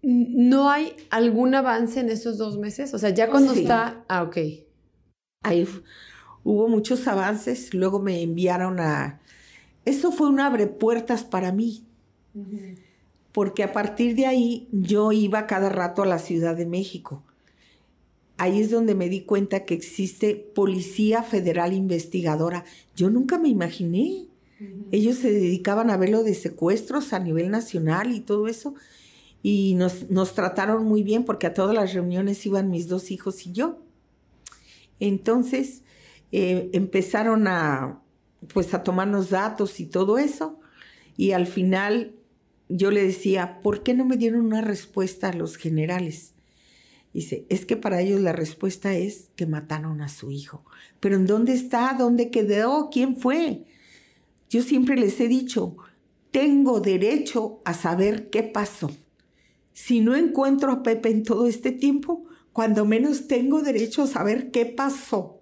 [0.03, 2.93] ¿No hay algún avance en esos dos meses?
[2.95, 4.05] O sea, ya cuando está...
[4.09, 4.37] Ah, ok.
[5.43, 5.67] Ahí
[6.45, 9.21] hubo muchos avances, luego me enviaron a...
[9.85, 11.85] Eso fue un abre puertas para mí,
[13.33, 17.23] porque a partir de ahí yo iba cada rato a la Ciudad de México.
[18.37, 22.65] Ahí es donde me di cuenta que existe Policía Federal Investigadora.
[22.97, 24.27] Yo nunca me imaginé.
[24.93, 28.75] Ellos se dedicaban a ver lo de secuestros a nivel nacional y todo eso.
[29.43, 33.47] Y nos, nos trataron muy bien porque a todas las reuniones iban mis dos hijos
[33.47, 33.79] y yo.
[35.01, 35.83] Entonces
[36.33, 38.03] eh, empezaron a,
[38.53, 40.61] pues, a tomarnos datos y todo eso.
[41.17, 42.15] Y al final
[42.69, 46.35] yo le decía, ¿por qué no me dieron una respuesta a los generales?
[47.13, 50.65] Dice, es que para ellos la respuesta es que mataron a su hijo.
[51.01, 51.95] Pero ¿en dónde está?
[51.99, 52.89] ¿Dónde quedó?
[52.91, 53.65] ¿Quién fue?
[54.49, 55.77] Yo siempre les he dicho,
[56.31, 58.91] tengo derecho a saber qué pasó.
[59.73, 64.51] Si no encuentro a Pepe en todo este tiempo, cuando menos tengo derecho a saber
[64.51, 65.40] qué pasó.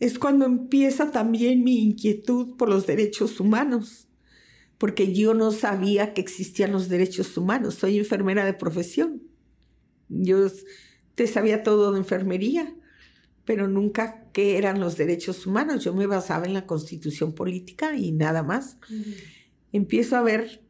[0.00, 4.08] Es cuando empieza también mi inquietud por los derechos humanos,
[4.78, 7.76] porque yo no sabía que existían los derechos humanos.
[7.76, 9.22] Soy enfermera de profesión.
[10.08, 10.46] Yo
[11.14, 12.74] te sabía todo de enfermería,
[13.44, 15.84] pero nunca qué eran los derechos humanos.
[15.84, 18.78] Yo me basaba en la constitución política y nada más.
[19.72, 20.64] Empiezo a ver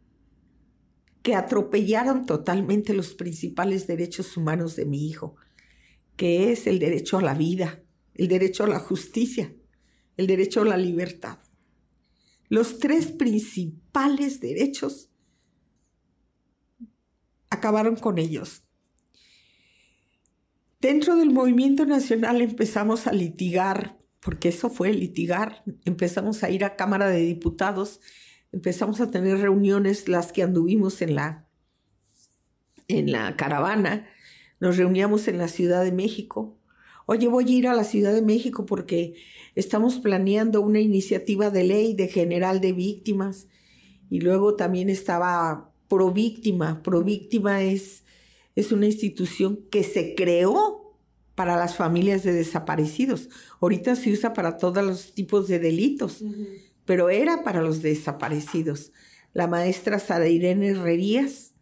[1.22, 5.36] que atropellaron totalmente los principales derechos humanos de mi hijo,
[6.16, 7.83] que es el derecho a la vida,
[8.14, 9.54] el derecho a la justicia,
[10.16, 11.38] el derecho a la libertad.
[12.48, 15.10] Los tres principales derechos
[17.50, 18.62] acabaron con ellos.
[20.80, 26.76] Dentro del movimiento nacional empezamos a litigar, porque eso fue litigar, empezamos a ir a
[26.76, 28.00] Cámara de Diputados
[28.54, 31.48] empezamos a tener reuniones, las que anduvimos en la,
[32.86, 34.06] en la caravana,
[34.60, 36.56] nos reuníamos en la Ciudad de México.
[37.06, 39.14] Oye, voy a ir a la Ciudad de México porque
[39.54, 43.46] estamos planeando una iniciativa de ley de general de víctimas.
[44.10, 46.82] Y luego también estaba Províctima.
[46.82, 48.04] Províctima es,
[48.56, 50.98] es una institución que se creó
[51.34, 53.28] para las familias de desaparecidos.
[53.60, 56.22] Ahorita se usa para todos los tipos de delitos
[56.84, 58.92] pero era para los desaparecidos.
[59.32, 61.53] La maestra Sara Irene Herrerías,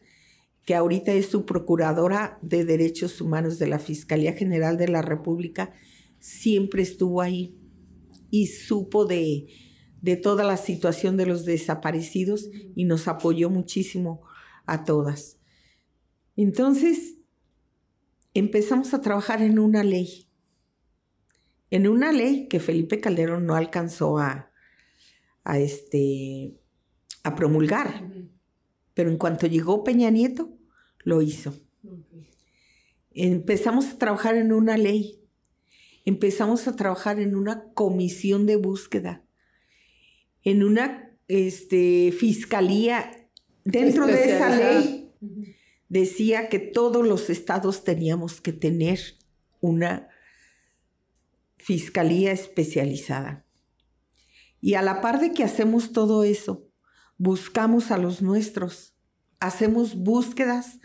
[0.65, 5.73] que ahorita es su procuradora de derechos humanos de la Fiscalía General de la República,
[6.19, 7.59] siempre estuvo ahí
[8.31, 9.47] y supo de,
[10.01, 14.23] de toda la situación de los desaparecidos y nos apoyó muchísimo
[14.67, 15.39] a todas.
[16.37, 17.17] Entonces,
[18.35, 20.29] empezamos a trabajar en una ley,
[21.71, 24.51] en una ley que Felipe Calderón no alcanzó a,
[25.45, 26.55] a, este,
[27.23, 28.11] a promulgar.
[28.95, 30.51] Pero en cuanto llegó Peña Nieto,
[31.05, 31.55] lo hizo.
[33.15, 35.21] Empezamos a trabajar en una ley,
[36.05, 39.25] empezamos a trabajar en una comisión de búsqueda,
[40.43, 43.29] en una este, fiscalía.
[43.65, 45.13] Dentro de esa ley
[45.89, 48.99] decía que todos los estados teníamos que tener
[49.61, 50.09] una
[51.57, 53.47] fiscalía especializada.
[54.61, 56.69] Y a la par de que hacemos todo eso,
[57.23, 58.95] buscamos a los nuestros,
[59.39, 60.81] hacemos búsquedas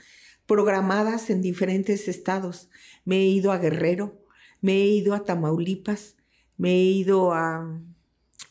[0.45, 2.69] programadas en diferentes estados.
[3.05, 4.23] Me he ido a Guerrero,
[4.61, 6.15] me he ido a Tamaulipas,
[6.55, 7.81] me he ido a,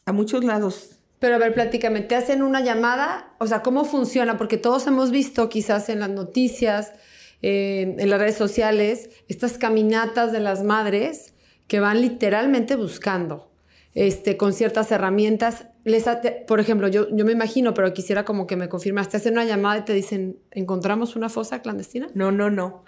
[0.05, 0.99] a muchos lados.
[1.21, 3.37] Pero a ver, platícame, ¿te hacen una llamada?
[3.39, 4.37] O sea, ¿cómo funciona?
[4.37, 6.93] Porque todos hemos visto quizás en las noticias,
[7.41, 11.35] en las redes sociales, estas caminatas de las madres
[11.69, 13.56] que van literalmente buscando
[13.97, 15.69] este, con ciertas herramientas.
[15.85, 16.05] Les
[16.47, 19.47] por ejemplo, yo, yo me imagino, pero quisiera como que me confirmas, te hacen una
[19.47, 22.09] llamada y te dicen, ¿encontramos una fosa clandestina?
[22.15, 22.85] No, no, no.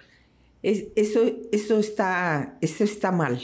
[0.61, 3.41] eso, eso, está, eso está mal.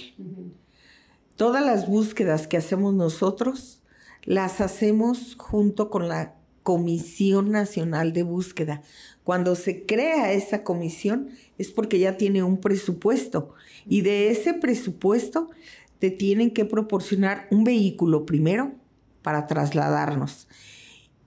[1.35, 3.81] Todas las búsquedas que hacemos nosotros
[4.25, 8.83] las hacemos junto con la Comisión Nacional de Búsqueda.
[9.23, 13.55] Cuando se crea esa comisión es porque ya tiene un presupuesto
[13.87, 15.49] y de ese presupuesto
[16.11, 18.73] tienen que proporcionar un vehículo primero
[19.21, 20.47] para trasladarnos.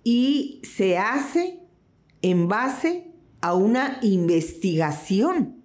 [0.05, 1.61] y se hace
[2.23, 5.63] en base a una investigación.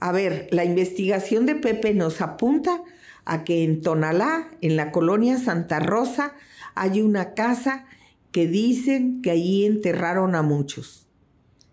[0.00, 2.82] A ver, la investigación de Pepe nos apunta
[3.24, 6.34] a que en Tonalá, en la colonia Santa Rosa,
[6.74, 7.86] hay una casa
[8.30, 11.06] que dicen que allí enterraron a muchos.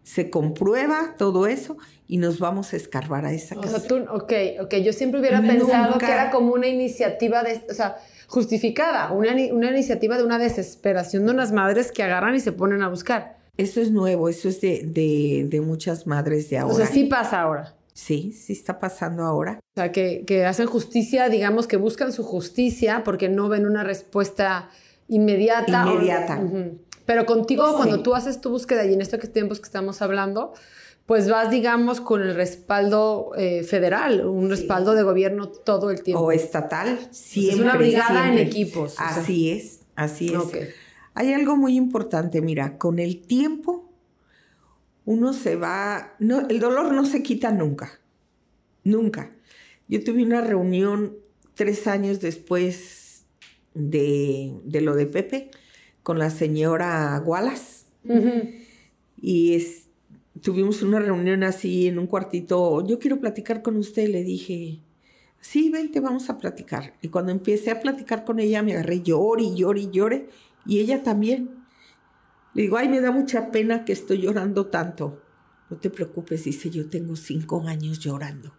[0.04, 1.78] Se comprueba todo eso
[2.12, 3.68] y nos vamos a escarbar a esa casa.
[3.78, 7.64] O sea, tú, ok, ok, yo siempre hubiera pensado que era como una iniciativa de,
[7.70, 7.96] o sea,
[8.28, 12.82] justificada, una, una iniciativa de una desesperación de unas madres que agarran y se ponen
[12.82, 13.38] a buscar.
[13.56, 16.74] Eso es nuevo, eso es de, de, de muchas madres de ahora.
[16.74, 17.78] O sea, sí pasa ahora.
[17.94, 19.62] Sí, sí está pasando ahora.
[19.62, 23.86] O sea, que, que, hacen justicia, digamos, que buscan su justicia porque no ven una
[23.86, 24.70] respuesta
[25.08, 25.86] inmediata.
[25.88, 26.42] Inmediata.
[27.06, 30.54] Pero contigo, cuando tú haces tu búsqueda y en estos tiempos que estamos hablando,
[31.12, 36.24] pues vas, digamos, con el respaldo eh, federal, un respaldo de gobierno todo el tiempo.
[36.24, 37.56] O estatal, siempre.
[37.56, 38.96] es una brigada en equipos.
[38.98, 40.74] Así es, así es.
[41.14, 43.92] Hay algo muy importante, mira, con el tiempo
[45.04, 48.00] uno se va, no, el dolor no se quita nunca,
[48.86, 49.36] nunca.
[49.90, 51.18] Yo tuve una reunión
[51.56, 53.26] tres años después
[53.74, 55.52] de, lo de Pepe
[56.04, 57.84] con la señora Wallace
[59.22, 59.56] y
[60.40, 64.80] tuvimos una reunión así en un cuartito, yo quiero platicar con usted, le dije,
[65.42, 66.94] sí, vente, vamos a platicar.
[67.02, 70.30] Y cuando empecé a platicar con ella me agarré llore llore llore
[70.66, 71.66] y ella también.
[72.54, 75.22] Le digo, ay, me da mucha pena que estoy llorando tanto.
[75.70, 78.54] No te preocupes, dice, yo tengo cinco años llorando.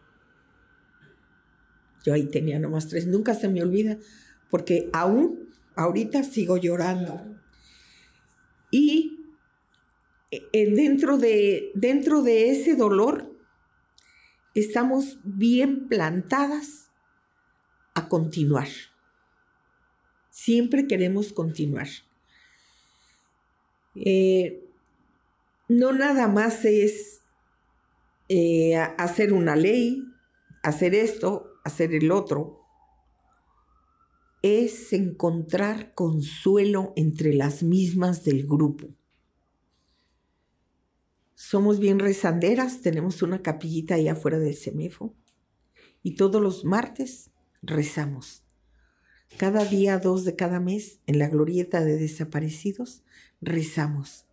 [2.05, 3.99] Yo ahí tenía nomás tres, nunca se me olvida,
[4.51, 7.21] porque aún ahorita sigo llorando.
[8.71, 9.22] Y
[10.53, 13.33] dentro, de, dentro de ese dolor
[14.55, 16.91] estamos bien plantadas
[17.95, 18.69] a continuar.
[20.31, 21.89] Siempre queremos continuar.
[23.95, 24.65] Eh,
[25.69, 27.23] no nada más es
[28.29, 30.05] eh, hacer una ley,
[30.63, 32.61] hacer esto, hacer el otro.
[34.43, 38.89] Es encontrar consuelo entre las mismas del grupo.
[41.45, 45.13] Somos bien rezanderas, tenemos una capillita ahí afuera del semefo
[46.01, 48.45] y todos los martes rezamos.
[49.39, 53.03] Cada día dos de cada mes, en la glorieta de desaparecidos,
[53.41, 54.25] rezamos.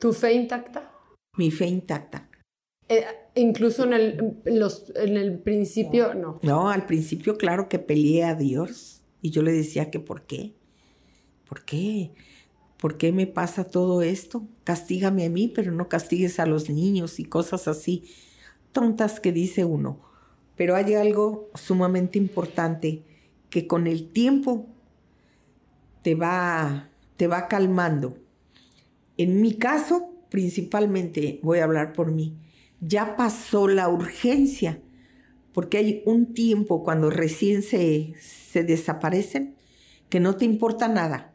[0.00, 0.92] ¿Tu fe intacta?
[1.36, 2.28] Mi fe intacta.
[2.88, 3.04] Eh,
[3.36, 6.40] incluso en el, los, en el principio, no.
[6.42, 10.56] No, al principio claro que peleé a Dios y yo le decía que por qué.
[11.48, 12.10] ¿Por qué?
[12.78, 14.46] ¿Por qué me pasa todo esto?
[14.64, 18.04] Castígame a mí, pero no castigues a los niños y cosas así
[18.72, 20.00] tontas que dice uno.
[20.56, 23.04] Pero hay algo sumamente importante
[23.50, 24.66] que con el tiempo
[26.02, 28.18] te va, te va calmando
[29.18, 32.36] en mi caso, principalmente, voy a hablar por mí,
[32.80, 34.82] ya pasó la urgencia,
[35.54, 39.56] porque hay un tiempo cuando recién se, se desaparecen
[40.10, 41.32] que no te importa nada.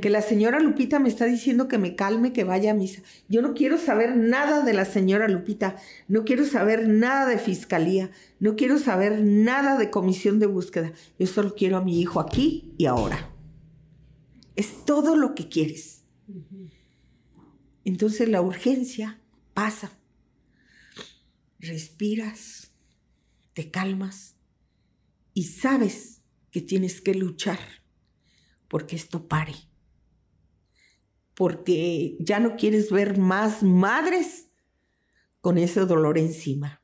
[0.00, 3.02] Que la señora Lupita me está diciendo que me calme, que vaya a misa.
[3.28, 5.76] Yo no quiero saber nada de la señora Lupita,
[6.08, 8.10] no quiero saber nada de fiscalía,
[8.40, 10.92] no quiero saber nada de comisión de búsqueda.
[11.18, 13.30] Yo solo quiero a mi hijo aquí y ahora.
[14.56, 16.04] Es todo lo que quieres.
[17.84, 19.20] Entonces la urgencia
[19.54, 19.92] pasa.
[21.58, 22.70] Respiras,
[23.54, 24.36] te calmas
[25.32, 27.58] y sabes que tienes que luchar
[28.74, 29.54] porque esto pare.
[31.34, 34.48] Porque ya no quieres ver más madres
[35.40, 36.82] con ese dolor encima.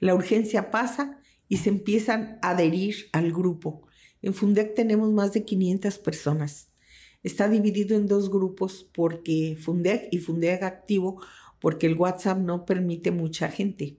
[0.00, 3.86] La urgencia pasa y se empiezan a adherir al grupo.
[4.22, 6.70] En Fundec tenemos más de 500 personas
[7.26, 11.20] está dividido en dos grupos porque Fundec y Fundec activo
[11.60, 13.98] porque el WhatsApp no permite mucha gente.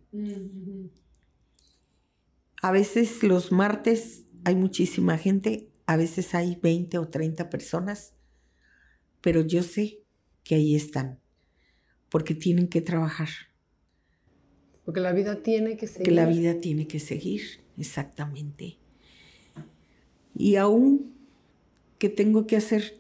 [2.61, 8.13] A veces los martes hay muchísima gente, a veces hay 20 o 30 personas,
[9.21, 10.01] pero yo sé
[10.43, 11.19] que ahí están,
[12.09, 13.29] porque tienen que trabajar.
[14.85, 16.03] Porque la vida tiene que seguir.
[16.03, 17.41] Que la vida tiene que seguir,
[17.77, 18.77] exactamente.
[20.35, 21.13] Y aún
[21.97, 22.99] que tengo que hacer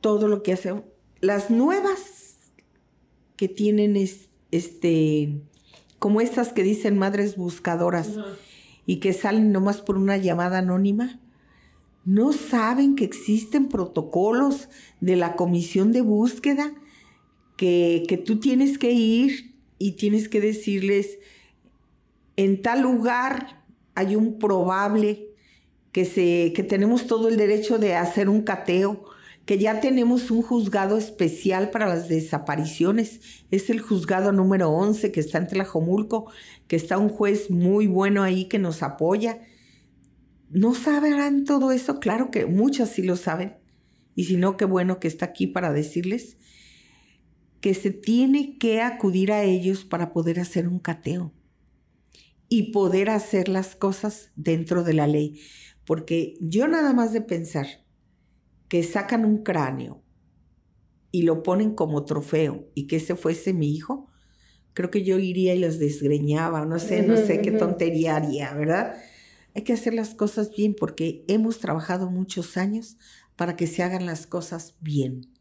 [0.00, 0.82] todo lo que hace.
[1.20, 2.36] Las nuevas
[3.36, 5.40] que tienen es, este,
[5.98, 8.10] como estas que dicen madres buscadoras
[8.84, 11.20] y que salen nomás por una llamada anónima,
[12.06, 14.68] no saben que existen protocolos
[15.00, 16.72] de la comisión de búsqueda
[17.56, 21.18] que, que tú tienes que ir y tienes que decirles,
[22.36, 23.64] en tal lugar
[23.96, 25.34] hay un probable
[25.90, 29.04] que, se, que tenemos todo el derecho de hacer un cateo
[29.44, 33.20] que ya tenemos un juzgado especial para las desapariciones.
[33.50, 36.30] Es el juzgado número 11 que está en Tlajomulco,
[36.68, 39.40] que está un juez muy bueno ahí que nos apoya.
[40.48, 41.98] ¿No sabrán todo eso?
[41.98, 43.56] Claro que muchas sí lo saben.
[44.14, 46.36] Y si no, qué bueno que está aquí para decirles
[47.60, 51.32] que se tiene que acudir a ellos para poder hacer un cateo
[52.48, 55.40] y poder hacer las cosas dentro de la ley.
[55.84, 57.66] Porque yo nada más de pensar
[58.68, 60.02] que sacan un cráneo
[61.10, 64.10] y lo ponen como trofeo y que ese fuese mi hijo,
[64.72, 68.96] creo que yo iría y los desgreñaba, no sé, no sé qué tontería haría, ¿verdad?
[69.56, 72.98] Hay que hacer las cosas bien porque hemos trabajado muchos años
[73.36, 75.32] para que se hagan las cosas bien.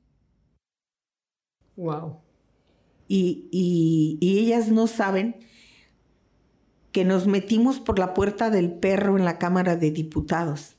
[1.76, 2.22] Wow.
[3.10, 5.36] Y, y, y ellas no saben
[6.94, 10.78] que nos metimos por la puerta del perro en la Cámara de Diputados.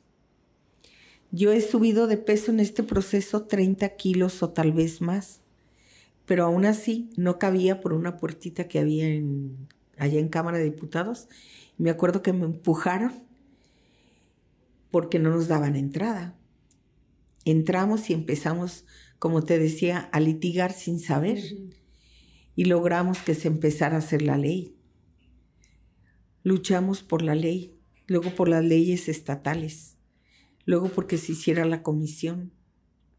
[1.31, 5.43] Yo he subido de peso en este proceso 30 kilos o tal vez más,
[6.25, 9.69] pero aún así no cabía por una puertita que había en,
[9.99, 11.29] allá en Cámara de Diputados.
[11.77, 13.26] Me acuerdo que me empujaron
[14.91, 16.37] porque no nos daban entrada.
[17.45, 18.85] Entramos y empezamos,
[19.19, 21.39] como te decía, a litigar sin saber
[22.55, 24.77] y logramos que se empezara a hacer la ley
[26.47, 27.77] luchamos por la ley,
[28.07, 29.97] luego por las leyes estatales,
[30.65, 32.53] luego porque se hiciera la comisión,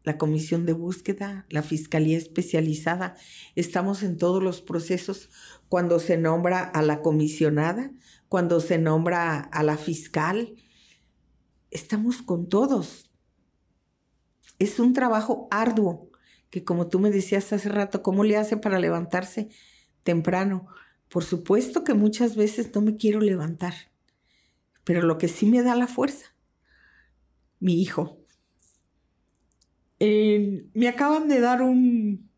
[0.02, 3.16] la comisión de búsqueda, la fiscalía especializada.
[3.54, 5.28] Estamos en todos los procesos
[5.68, 7.92] cuando se nombra a la comisionada,
[8.30, 10.54] cuando se nombra a la fiscal.
[11.70, 13.10] Estamos con todos.
[14.58, 16.08] Es un trabajo arduo
[16.50, 19.48] que como tú me decías hace rato, ¿cómo le hace para levantarse
[20.02, 20.66] temprano?
[21.08, 23.74] Por supuesto que muchas veces no me quiero levantar,
[24.84, 26.34] pero lo que sí me da la fuerza,
[27.60, 28.18] mi hijo.
[30.00, 32.28] me acaban de dar un,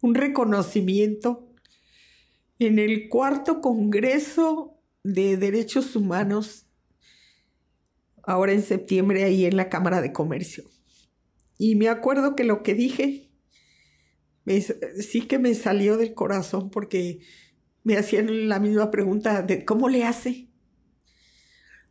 [0.00, 1.48] reconocimiento
[2.58, 6.66] en el cuarto Congreso de Derechos Humanos,
[8.28, 10.64] ahora en septiembre, ahí en la Cámara de Comercio.
[11.56, 13.32] Y me acuerdo que lo que dije,
[15.00, 17.20] sí que me salió del corazón porque
[17.84, 20.50] me hacían la misma pregunta de cómo le hace,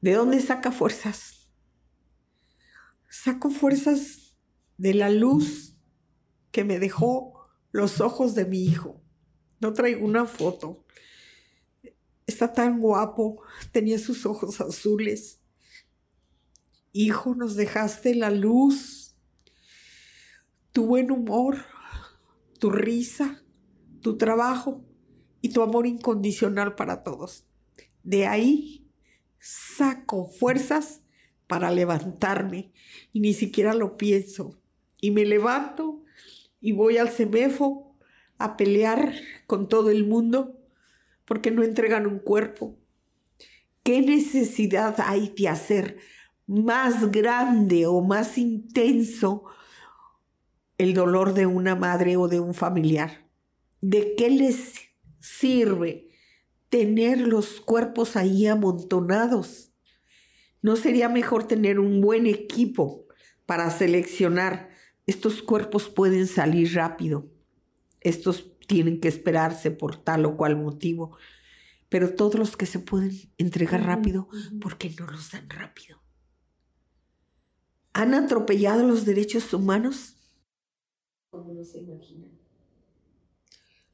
[0.01, 1.49] de dónde saca fuerzas.
[3.09, 4.37] Saco fuerzas
[4.77, 5.75] de la luz
[6.51, 9.01] que me dejó los ojos de mi hijo.
[9.59, 10.85] No traigo una foto.
[12.27, 15.41] Está tan guapo, tenía sus ojos azules.
[16.99, 19.15] Hijo, nos dejaste la luz,
[20.71, 21.63] tu buen humor,
[22.57, 23.43] tu risa,
[24.01, 24.83] tu trabajo
[25.39, 27.45] y tu amor incondicional para todos.
[28.01, 28.89] De ahí
[29.37, 31.03] saco fuerzas
[31.45, 32.71] para levantarme
[33.13, 34.59] y ni siquiera lo pienso.
[34.99, 36.03] Y me levanto
[36.59, 37.95] y voy al CEMEFO
[38.39, 39.13] a pelear
[39.45, 40.59] con todo el mundo
[41.25, 42.75] porque no entregan un cuerpo.
[43.83, 45.97] ¿Qué necesidad hay de hacer
[46.47, 49.43] más grande o más intenso
[50.77, 53.29] el dolor de una madre o de un familiar?
[53.81, 54.75] ¿De qué les
[55.19, 56.09] sirve
[56.69, 59.71] tener los cuerpos ahí amontonados?
[60.61, 63.05] ¿No sería mejor tener un buen equipo
[63.45, 64.69] para seleccionar?
[65.05, 67.29] Estos cuerpos pueden salir rápido.
[68.01, 71.17] Estos tienen que esperarse por tal o cual motivo.
[71.89, 74.27] Pero todos los que se pueden entregar rápido,
[74.59, 76.06] ¿por qué no los dan rápido?
[77.97, 80.13] ¿Han atropellado los derechos humanos?
[81.31, 82.29] Como no se imaginan.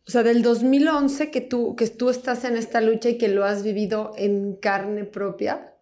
[0.05, 3.45] O sea, del 2011 que tú, que tú estás en esta lucha y que lo
[3.45, 5.73] has vivido en carne propia.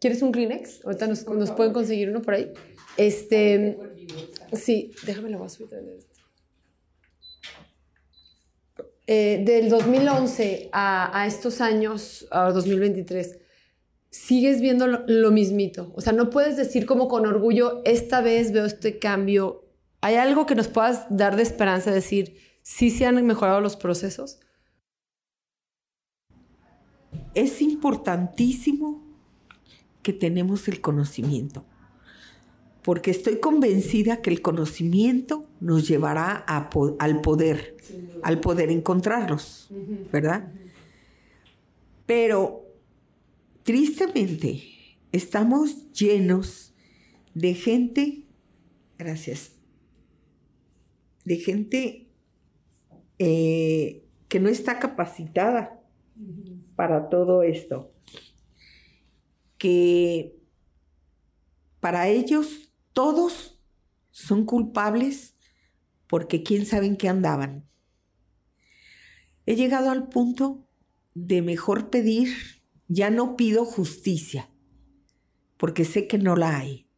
[0.00, 0.84] ¿Quieres un Kleenex?
[0.84, 2.52] Ahorita nos, nos pueden conseguir uno por ahí.
[2.96, 3.78] Este,
[4.54, 5.60] sí, déjame lo más
[9.06, 13.38] eh, del 2011 a, a, estos años, a 2023,
[14.10, 15.92] sigues viendo lo, lo, mismito.
[15.94, 19.64] O sea, no puedes decir como con orgullo, esta vez veo este cambio.
[20.00, 22.36] ¿Hay algo que nos puedas dar de esperanza, decir,
[22.68, 24.40] ¿Sí se han mejorado los procesos?
[27.34, 29.02] Es importantísimo
[30.02, 31.64] que tenemos el conocimiento,
[32.82, 37.78] porque estoy convencida que el conocimiento nos llevará al poder,
[38.22, 39.68] al poder encontrarlos,
[40.12, 40.52] ¿verdad?
[42.04, 42.66] Pero
[43.68, 44.62] tristemente
[45.12, 46.72] estamos llenos
[47.34, 48.24] de gente,
[48.96, 49.58] gracias,
[51.26, 52.08] de gente
[53.18, 55.82] eh, que no está capacitada
[56.76, 57.92] para todo esto.
[59.58, 60.34] Que
[61.78, 63.62] para ellos todos
[64.10, 65.36] son culpables
[66.06, 67.68] porque quién sabe en qué andaban.
[69.44, 70.66] He llegado al punto
[71.12, 72.57] de mejor pedir,
[72.88, 74.50] ya no pido justicia,
[75.56, 76.88] porque sé que no la hay.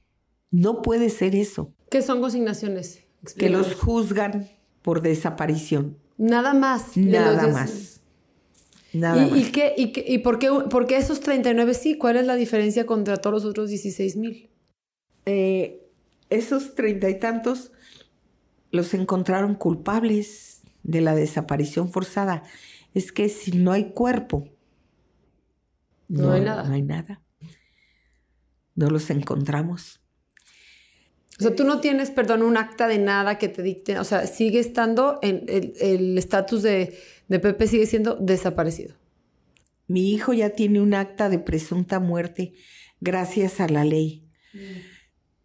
[0.50, 1.74] No puede ser eso.
[1.90, 3.02] ¿Qué son consignaciones?
[3.36, 4.48] Que los juzgan
[4.82, 5.98] por desaparición.
[6.16, 6.96] Nada más.
[6.96, 8.00] Nada más.
[8.98, 9.38] Nada ¿Y, más.
[9.38, 11.98] ¿Y, qué, y, qué, y por, qué, por, qué, esos 39 sí?
[11.98, 14.50] ¿Cuál es la diferencia contra todos los otros 16 mil?
[15.26, 15.90] Eh,
[16.30, 17.72] esos treinta y tantos
[18.70, 22.42] los encontraron culpables de la desaparición forzada.
[22.94, 24.48] Es que si no hay cuerpo,
[26.08, 26.62] no, no hay nada.
[26.64, 27.22] No hay nada.
[28.74, 30.00] No los encontramos.
[31.38, 34.26] O sea, tú no tienes, perdón, un acta de nada que te dicte, o sea,
[34.26, 36.98] sigue estando en el estatus de,
[37.28, 38.94] de Pepe, sigue siendo desaparecido.
[39.88, 42.54] Mi hijo ya tiene un acta de presunta muerte
[43.00, 44.28] gracias a la ley.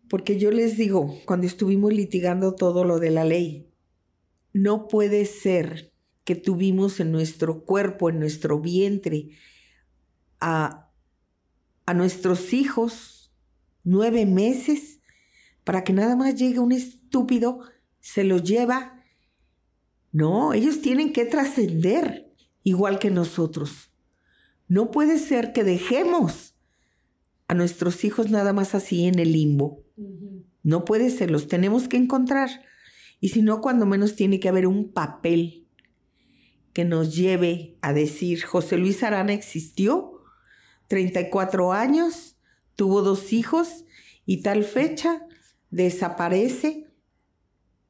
[0.10, 3.70] Porque yo les digo, cuando estuvimos litigando todo lo de la ley,
[4.54, 9.30] no puede ser que tuvimos en nuestro cuerpo, en nuestro vientre,
[10.40, 10.92] a,
[11.86, 13.34] a nuestros hijos
[13.84, 15.00] nueve meses
[15.64, 17.62] para que nada más llegue un estúpido,
[18.00, 19.01] se los lleva.
[20.12, 22.32] No, ellos tienen que trascender
[22.64, 23.91] igual que nosotros.
[24.68, 26.55] No puede ser que dejemos
[27.47, 29.84] a nuestros hijos nada más así en el limbo.
[29.97, 30.43] Uh -huh.
[30.64, 32.49] No puede ser, los tenemos que encontrar.
[33.20, 35.68] Y si no, cuando menos tiene que haber un papel
[36.74, 40.22] que nos lleve a decir, José Luis Arana existió,
[40.88, 42.38] 34 años,
[42.76, 43.86] tuvo dos hijos
[44.26, 45.26] y tal fecha
[45.70, 46.91] desaparece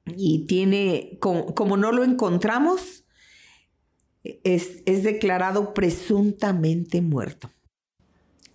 [0.05, 3.03] y tiene, como, como no lo encontramos,
[4.23, 7.49] es, es declarado presuntamente muerto.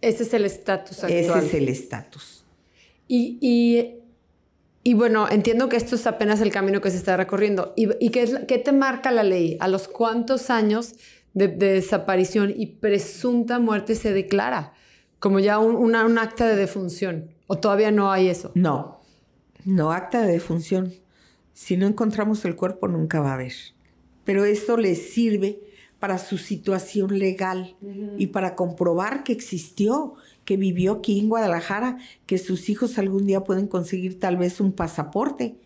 [0.01, 1.12] Ese es el estatus actual.
[1.12, 2.44] Ese es el estatus.
[3.09, 4.01] Y, y,
[4.82, 7.72] y, bueno, entiendo que esto es apenas el camino que se está recorriendo.
[7.76, 9.57] ¿Y, y qué, es, qué, te marca la ley?
[9.61, 10.94] ¿A los cuántos años
[11.34, 14.74] de, de desaparición y presunta muerte se declara?
[15.18, 17.30] Como ya un, una, un, acta de defunción.
[17.47, 18.51] ¿O todavía no hay eso?
[18.55, 19.01] No,
[19.64, 20.92] no acta de defunción.
[21.57, 23.54] Si no encontramos el cuerpo, nunca va a haber.
[24.24, 25.59] Pero eso les sirve
[25.98, 28.14] para su situación legal uh -huh.
[28.18, 31.96] y para comprobar que existió, que vivió aquí en Guadalajara,
[32.26, 35.57] que sus hijos algún día pueden conseguir tal vez un pasaporte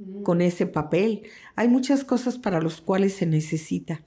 [0.00, 0.22] uh -huh.
[0.24, 1.22] con ese papel.
[1.54, 4.04] Hay muchas cosas para las cuales se necesita.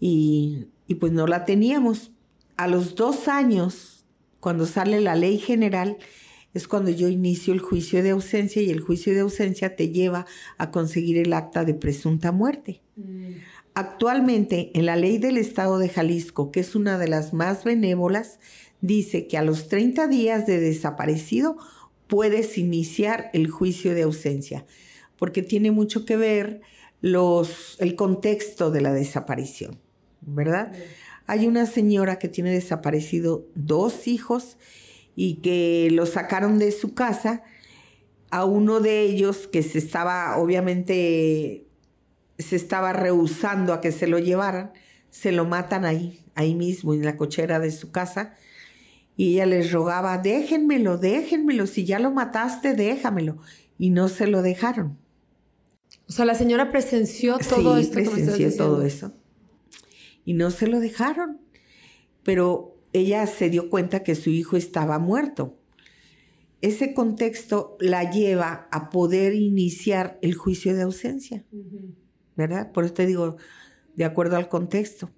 [0.00, 2.10] Y, y pues no la teníamos.
[2.56, 4.04] A los dos años,
[4.40, 5.96] cuando sale la ley general,
[6.54, 10.24] es cuando yo inicio el juicio de ausencia y el juicio de ausencia te lleva
[10.56, 12.80] a conseguir el acta de presunta muerte.
[12.96, 13.32] Mm.
[13.74, 18.38] Actualmente, en la ley del Estado de Jalisco, que es una de las más benévolas,
[18.80, 21.56] dice que a los 30 días de desaparecido
[22.06, 24.64] puedes iniciar el juicio de ausencia,
[25.18, 26.60] porque tiene mucho que ver
[27.00, 29.80] los, el contexto de la desaparición,
[30.20, 30.72] ¿verdad?
[30.72, 30.76] Mm.
[31.26, 34.56] Hay una señora que tiene desaparecido dos hijos
[35.16, 37.42] y que lo sacaron de su casa.
[38.30, 41.66] A uno de ellos que se estaba, obviamente,
[42.38, 44.72] se estaba rehusando a que se lo llevaran,
[45.10, 48.34] se lo matan ahí, ahí mismo, en la cochera de su casa.
[49.16, 53.38] Y ella les rogaba, déjenmelo, déjenmelo, si ya lo mataste, déjamelo.
[53.78, 54.98] Y no se lo dejaron.
[56.08, 57.94] O sea, la señora presenció todo sí, esto.
[57.94, 59.12] presenció todo eso.
[60.24, 61.40] Y no se lo dejaron.
[62.24, 65.58] Pero ella se dio cuenta que su hijo estaba muerto.
[66.62, 71.94] Ese contexto la lleva a poder iniciar el juicio de ausencia, uh -huh.
[72.36, 72.72] ¿verdad?
[72.72, 73.36] Por eso te digo,
[73.96, 75.10] de acuerdo al contexto.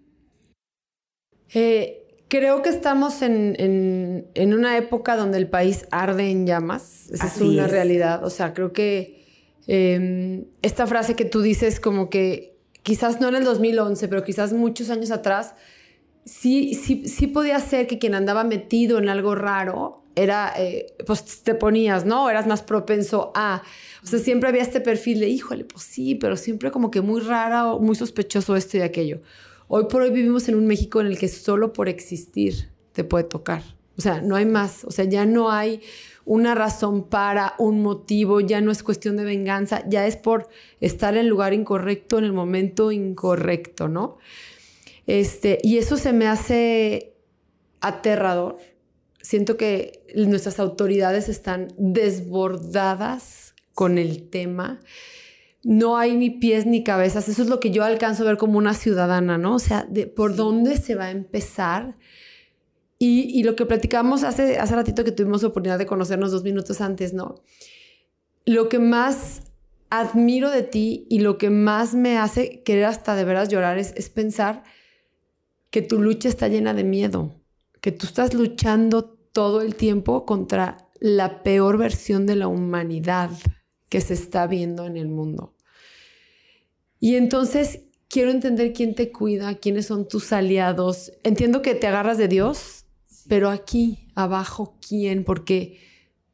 [1.54, 7.08] Eh, creo que estamos en, en, en, una época donde el país arde en llamas.
[7.10, 7.70] Esa Así es una es.
[7.70, 8.24] realidad.
[8.24, 9.24] O sea, creo que
[9.68, 14.52] eh, esta frase que tú dices como que quizás no en el 2011, pero quizás
[14.52, 15.54] muchos años atrás,
[16.26, 21.42] sí, sí, sí podía ser que quien andaba metido en algo raro era, eh, pues
[21.42, 22.28] te ponías, ¿no?
[22.28, 23.62] Eras más propenso a,
[24.02, 27.20] o sea, siempre había este perfil de, híjole, pues sí, pero siempre como que muy
[27.20, 29.20] rara o muy sospechoso esto y aquello.
[29.68, 33.24] Hoy por hoy vivimos en un México en el que solo por existir te puede
[33.24, 33.62] tocar.
[33.98, 35.80] O sea, no hay más, o sea, ya no hay
[36.24, 40.48] una razón para, un motivo, ya no es cuestión de venganza, ya es por
[40.80, 44.18] estar en el lugar incorrecto, en el momento incorrecto, ¿no?
[45.06, 47.16] Este, y eso se me hace
[47.80, 48.58] aterrador.
[49.20, 54.80] Siento que nuestras autoridades están desbordadas con el tema.
[55.62, 57.28] No hay ni pies ni cabezas.
[57.28, 59.56] Eso es lo que yo alcanzo a ver como una ciudadana, ¿no?
[59.56, 61.96] O sea, de por dónde se va a empezar.
[62.98, 66.80] Y, y, lo que platicamos hace, hace ratito que tuvimos oportunidad de conocernos dos minutos
[66.80, 67.34] antes, ¿no?
[68.46, 69.42] Lo que más
[69.90, 73.92] admiro de ti y lo que más me hace querer hasta de veras llorar es,
[73.96, 74.62] es pensar
[75.70, 77.40] que tu lucha está llena de miedo,
[77.80, 83.30] que tú estás luchando todo el tiempo contra la peor versión de la humanidad
[83.88, 85.54] que se está viendo en el mundo.
[86.98, 91.12] Y entonces quiero entender quién te cuida, quiénes son tus aliados.
[91.22, 92.86] Entiendo que te agarras de Dios,
[93.28, 95.24] pero aquí abajo, ¿quién?
[95.24, 95.78] Porque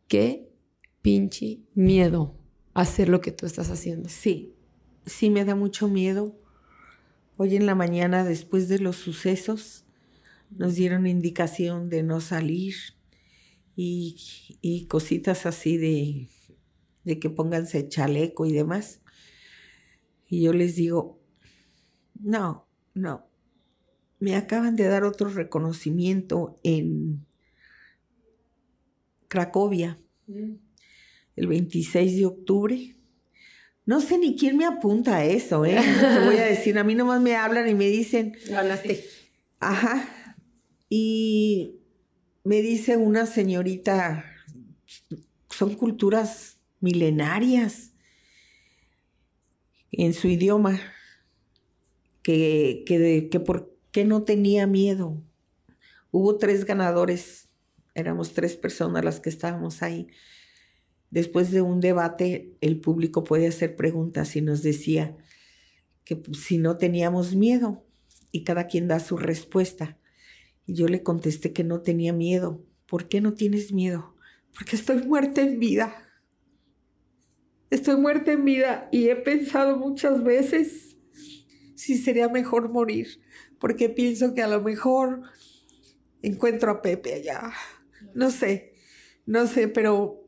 [0.09, 0.53] qué
[1.01, 2.35] pinche miedo
[2.75, 4.09] hacer lo que tú estás haciendo.
[4.09, 4.55] Sí,
[5.05, 6.39] sí me da mucho miedo.
[7.37, 9.85] Hoy en la mañana, después de los sucesos,
[10.51, 12.75] nos dieron indicación de no salir
[13.75, 16.29] y, cositas así de,
[17.05, 19.01] de que pónganse chaleco y demás.
[20.29, 21.21] Y yo les digo,
[22.21, 23.27] no, no.
[24.19, 27.27] Me acaban de dar otro reconocimiento en
[29.29, 29.99] Cracovia.
[30.27, 30.57] Mm
[31.37, 32.97] el 26 de octubre.
[33.85, 35.81] No sé ni quién me apunta a eso, ¿eh?
[36.01, 38.37] Te voy a decir, a mí nomás me hablan y me dicen...
[38.49, 39.05] Ganaste.
[39.59, 40.37] Ajá.
[40.89, 41.81] Y
[42.45, 44.25] me dice una señorita,
[45.51, 47.93] son culturas milenarias
[49.91, 50.81] en su idioma,
[52.23, 55.23] que, que, que por qué no tenía miedo.
[56.11, 57.49] Hubo tres ganadores,
[57.95, 60.09] éramos tres personas las que estábamos ahí
[61.13, 65.15] después de un debate, el público puede hacer preguntas y nos decía
[66.05, 67.85] que pues, si no teníamos miedo
[68.33, 69.99] y cada quien da su respuesta.
[70.67, 72.65] Y yo le contesté que no tenía miedo.
[72.87, 74.17] ¿Por qué no tienes miedo?
[74.57, 75.95] Porque estoy muerta en vida.
[77.69, 80.97] Estoy muerta en vida y he pensado muchas veces
[81.75, 83.21] si sería mejor morir,
[83.59, 85.23] porque pienso que a lo mejor
[86.23, 87.53] encuentro a Pepe allá.
[88.15, 88.75] No sé,
[89.27, 90.22] no sé, pero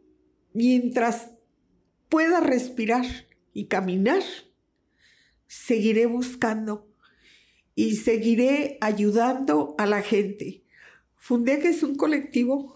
[0.54, 1.32] mientras
[2.08, 3.04] pueda respirar
[3.52, 4.22] y caminar,
[5.46, 6.88] seguiré buscando
[7.74, 10.64] y seguiré ayudando a la gente.
[11.28, 12.74] que es un colectivo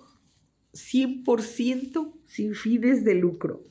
[0.75, 3.65] 100% sin fines de lucro.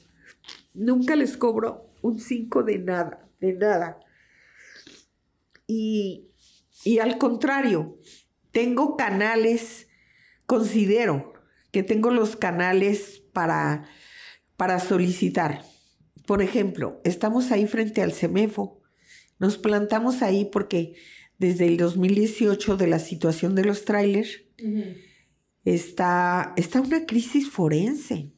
[0.73, 3.99] Nunca les cobro un 5 de nada, de nada.
[5.67, 6.29] Y,
[6.83, 7.97] y al contrario,
[8.51, 9.87] tengo canales,
[10.45, 11.33] considero
[11.71, 13.85] que tengo los canales para,
[14.57, 15.63] para solicitar.
[16.25, 18.81] Por ejemplo, estamos ahí frente al CEMEFO.
[19.39, 20.95] Nos plantamos ahí porque
[21.37, 24.41] desde el 2018 de la situación de los trailers
[25.63, 28.31] está, está una crisis forense.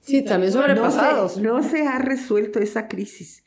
[0.00, 1.38] Sí, también sobrepasados.
[1.38, 3.42] No se, no se ha resuelto esa crisis.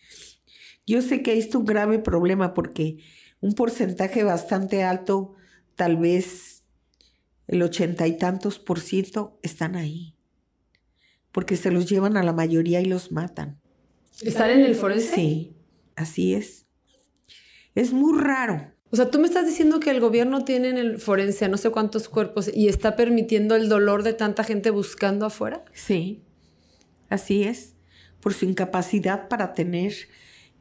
[0.86, 2.98] Yo sé que esto es un grave problema porque
[3.40, 5.36] un porcentaje bastante alto,
[5.76, 6.64] tal vez
[7.48, 10.17] el ochenta y tantos por ciento, están ahí
[11.38, 13.62] porque se los llevan a la mayoría y los matan.
[14.24, 15.14] ¿Están en el forense?
[15.14, 15.56] Sí,
[15.96, 16.66] así es.
[17.76, 18.74] Es muy raro.
[18.90, 21.70] O sea, tú me estás diciendo que el gobierno tiene en el forense no sé
[21.70, 25.64] cuántos cuerpos y está permitiendo el dolor de tanta gente buscando afuera.
[25.74, 26.24] Sí,
[27.08, 27.76] así es.
[28.20, 29.94] Por su incapacidad para tener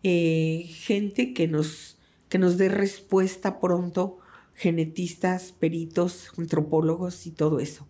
[0.02, 1.96] eh, gente que nos,
[2.28, 4.18] que nos dé respuesta pronto,
[4.54, 7.88] genetistas, peritos, antropólogos y todo eso.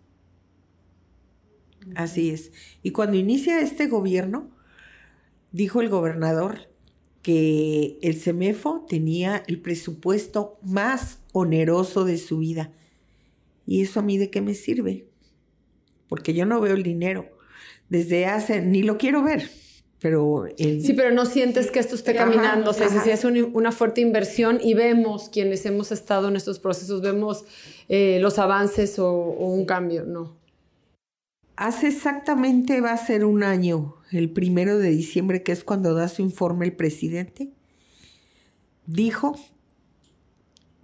[1.95, 2.51] Así es.
[2.83, 4.49] Y cuando inicia este gobierno,
[5.51, 6.69] dijo el gobernador
[7.21, 12.71] que el CEMEFO tenía el presupuesto más oneroso de su vida.
[13.65, 15.07] ¿Y eso a mí de qué me sirve?
[16.07, 17.25] Porque yo no veo el dinero.
[17.89, 19.49] Desde hace, ni lo quiero ver,
[19.99, 20.45] pero...
[20.57, 22.71] Sí, pero no sientes que esto esté caminando.
[22.71, 27.01] o sea, si es una fuerte inversión y vemos quienes hemos estado en estos procesos,
[27.01, 27.43] vemos
[27.89, 30.37] eh, los avances o un cambio, no.
[31.57, 36.07] Hace exactamente va a ser un año, el primero de diciembre, que es cuando da
[36.07, 37.51] su informe el presidente,
[38.85, 39.35] dijo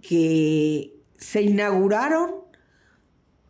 [0.02, 2.32] que se inauguraron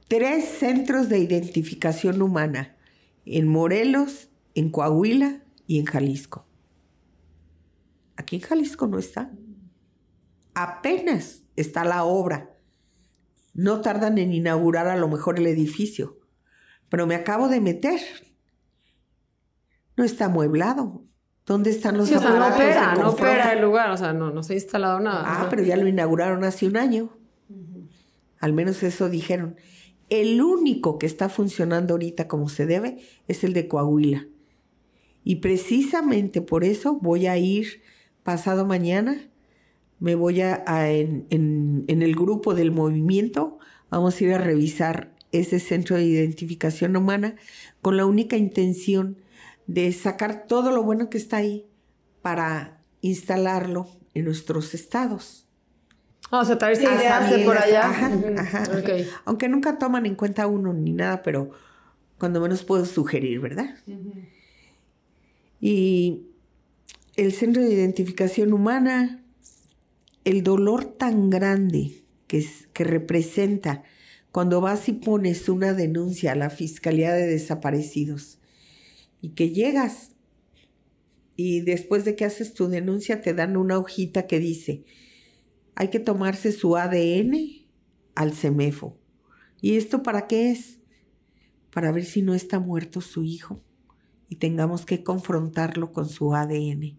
[0.06, 2.76] tres centros de identificación humana
[3.24, 6.46] en Morelos, en Coahuila y en Jalisco.
[8.16, 9.32] Aquí en Jalisco no está.
[10.52, 12.54] Apenas está la obra.
[13.54, 16.18] No tardan en inaugurar a lo mejor el edificio
[16.94, 17.98] pero me acabo de meter.
[19.96, 21.02] No está amueblado.
[21.44, 24.52] ¿Dónde están los sí, no opera, no opera el lugar, o sea, no, no se
[24.52, 25.24] ha instalado nada.
[25.26, 27.10] Ah, pero ya lo inauguraron hace un año.
[28.38, 29.56] Al menos eso dijeron.
[30.08, 34.28] El único que está funcionando ahorita como se debe es el de Coahuila.
[35.24, 37.82] Y precisamente por eso voy a ir
[38.22, 39.16] pasado mañana,
[39.98, 43.58] me voy a, en, en el grupo del movimiento,
[43.90, 47.36] vamos a ir a revisar ese centro de identificación humana
[47.82, 49.18] con la única intención
[49.66, 51.66] de sacar todo lo bueno que está ahí
[52.22, 55.46] para instalarlo en nuestros estados.
[56.30, 57.88] Ah, o sea, tal vez ideas de por allá.
[57.88, 58.64] Ajá, ajá,
[59.24, 61.50] Aunque nunca toman en cuenta uno ni nada, pero
[62.18, 63.76] cuando menos puedo sugerir, ¿verdad?
[65.60, 66.22] Y
[67.16, 69.22] el centro de identificación humana,
[70.24, 73.82] el dolor tan grande que, que representa
[74.34, 78.40] cuando vas y pones una denuncia a la Fiscalía de Desaparecidos
[79.20, 80.10] y que llegas
[81.36, 84.82] y después de que haces tu denuncia te dan una hojita que dice,
[85.76, 87.36] hay que tomarse su ADN
[88.16, 88.98] al CEMEFO.
[89.60, 90.80] ¿Y esto para qué es?
[91.72, 93.62] Para ver si no está muerto su hijo
[94.28, 96.98] y tengamos que confrontarlo con su ADN.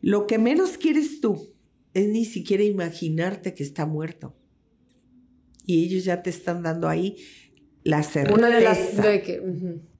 [0.00, 1.54] Lo que menos quieres tú
[1.94, 4.34] es ni siquiera imaginarte que está muerto
[5.68, 7.16] y ellos ya te están dando ahí
[7.84, 8.34] la certeza.
[8.34, 9.42] Una de las de que,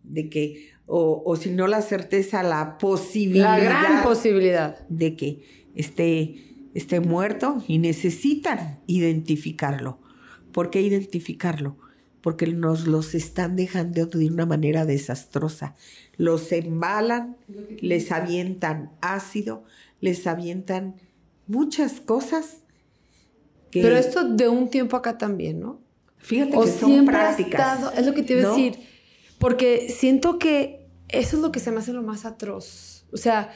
[0.02, 3.58] de que o, si no la certeza, la posibilidad.
[3.58, 4.88] La gran posibilidad.
[4.88, 5.42] De que
[5.74, 10.00] esté, esté muerto y necesitan identificarlo.
[10.52, 11.76] ¿Por qué identificarlo?
[12.22, 15.74] Porque nos los están dejando de una manera desastrosa.
[16.16, 17.36] Los embalan,
[17.82, 19.64] les avientan ácido,
[20.00, 20.94] les avientan
[21.46, 22.62] muchas cosas
[23.72, 25.80] pero esto de un tiempo acá también, ¿no?
[26.16, 27.92] Fíjate que son prácticas.
[27.96, 28.78] es lo que te iba a decir.
[29.38, 33.06] Porque siento que eso es lo que se me hace lo más atroz.
[33.12, 33.50] O sea,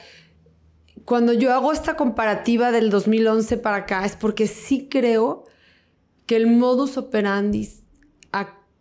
[1.05, 5.45] cuando yo hago esta comparativa del 2011 para acá, es porque sí creo
[6.27, 7.69] que el modus operandi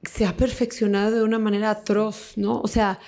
[0.03, 2.59] se ha perfeccionado de una manera atroz, ¿no?
[2.61, 2.99] O sea,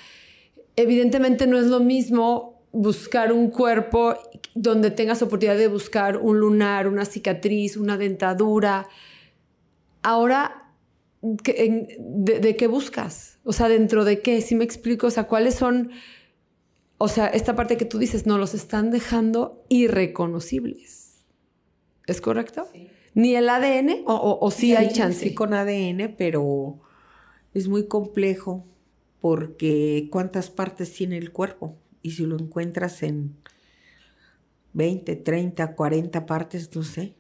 [0.76, 4.16] evidentemente no es lo mismo buscar un cuerpo
[4.56, 8.88] donde tengas oportunidad de buscar un lunar, una cicatriz, una dentadura.
[10.02, 10.72] Ahora,
[11.22, 13.40] de, qué buscas?
[13.44, 14.42] O sea, ¿dentro de qué?
[14.42, 15.92] Si me explico, o sea, ¿cuáles son,
[16.98, 21.24] o sea, esta parte que tú dices, no, los están dejando irreconocibles?
[22.06, 22.68] ¿Es correcto?
[23.16, 25.20] ¿Ni el ADN o, o, sí, hay chance?
[25.20, 26.80] Sí, con ADN, pero
[27.54, 28.66] es muy complejo
[29.22, 31.78] porque ¿cuántas partes tiene el cuerpo?
[32.04, 33.38] y si lo encuentras en
[34.74, 37.16] 20, 30, 40 partes, no sé,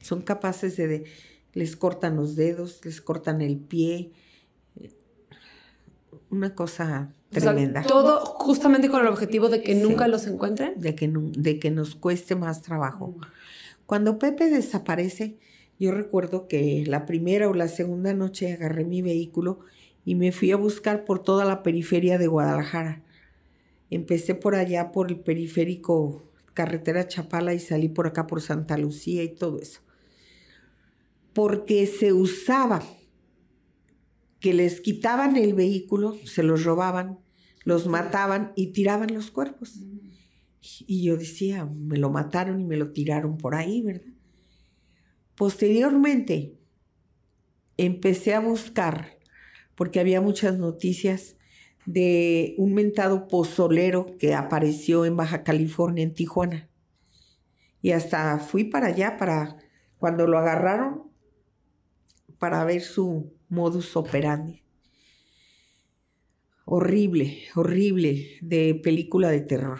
[0.00, 1.04] son capaces de,
[1.52, 4.12] les cortan los dedos, les cortan el pie,
[6.30, 7.82] una cosa tremenda.
[7.82, 10.74] todo justamente con el objetivo de que nunca los encuentren.
[10.76, 13.14] De que, de que nos cueste más trabajo.
[13.86, 15.38] Cuando Pepe desaparece,
[15.78, 19.60] yo recuerdo que la primera o la segunda noche agarré mi vehículo
[20.04, 23.02] y me fui a buscar por toda la periferia de Guadalajara.
[23.90, 26.22] Empecé por allá, por el periférico,
[26.56, 29.82] carretera Chapala y salí por acá por Santa Lucía y todo eso.
[31.32, 32.82] Porque se usaba
[34.40, 37.20] que les quitaban el vehículo, se los robaban,
[37.64, 39.78] los mataban y tiraban los cuerpos.
[40.86, 44.12] Y yo decía, me lo mataron y me lo tiraron por ahí, ¿verdad?
[45.36, 46.58] Posteriormente,
[47.76, 49.18] empecé a buscar,
[49.74, 51.35] porque había muchas noticias
[51.86, 56.68] de un mentado pozolero que apareció en Baja California, en Tijuana.
[57.80, 59.58] Y hasta fui para allá para,
[59.98, 61.04] cuando lo agarraron,
[62.38, 64.62] para ver su modus operandi.
[66.64, 69.78] Horrible, horrible, de película de terror.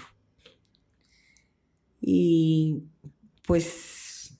[2.00, 2.84] Y
[3.44, 4.38] pues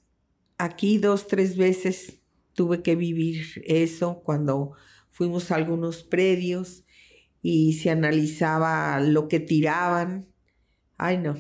[0.57, 2.23] aquí dos, tres veces
[2.55, 4.73] tuve que vivir eso cuando
[5.11, 6.86] fuimos a algunos predios
[7.49, 10.27] y se analizaba lo que tiraban.
[10.97, 11.37] Ay, no,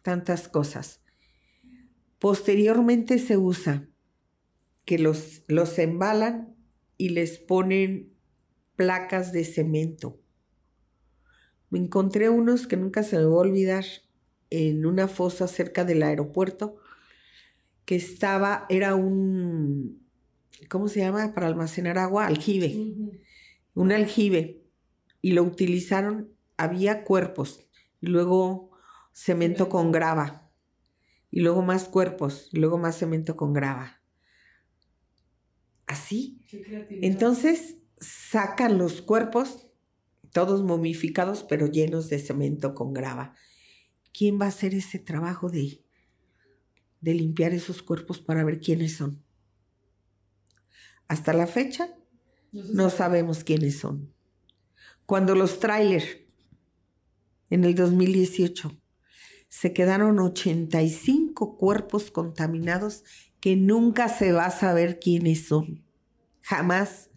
[0.00, 1.02] tantas cosas.
[2.18, 3.86] Posteriormente se usa
[4.86, 6.56] que los, los embalan
[6.96, 8.14] y les ponen
[8.76, 10.18] placas de cemento.
[11.68, 13.84] Me encontré unos que nunca se me va a olvidar
[14.48, 16.76] en una fosa cerca del aeropuerto
[17.84, 20.02] que estaba, era un,
[20.70, 21.34] ¿cómo se llama?
[21.34, 22.74] Para almacenar agua, aljibe.
[23.74, 24.61] Un aljibe
[25.22, 27.64] y lo utilizaron, había cuerpos,
[28.00, 28.72] y luego
[29.12, 30.50] cemento con grava,
[31.30, 34.02] y luego más cuerpos, y luego más cemento con grava.
[35.86, 36.40] Así.
[36.90, 39.68] Entonces sacan los cuerpos,
[40.32, 43.34] todos momificados, pero llenos de cemento con grava.
[44.12, 45.84] ¿Quién va a hacer ese trabajo de,
[47.00, 49.22] de limpiar esos cuerpos para ver quiénes son?
[51.06, 51.94] Hasta la fecha
[52.52, 54.12] no sabemos quiénes son
[55.06, 56.22] cuando los trailers
[57.52, 58.78] en el 2018.
[59.48, 63.04] Se quedaron 85 cuerpos contaminados
[63.40, 65.84] que nunca se va a saber quiénes son.
[66.40, 67.10] Jamás,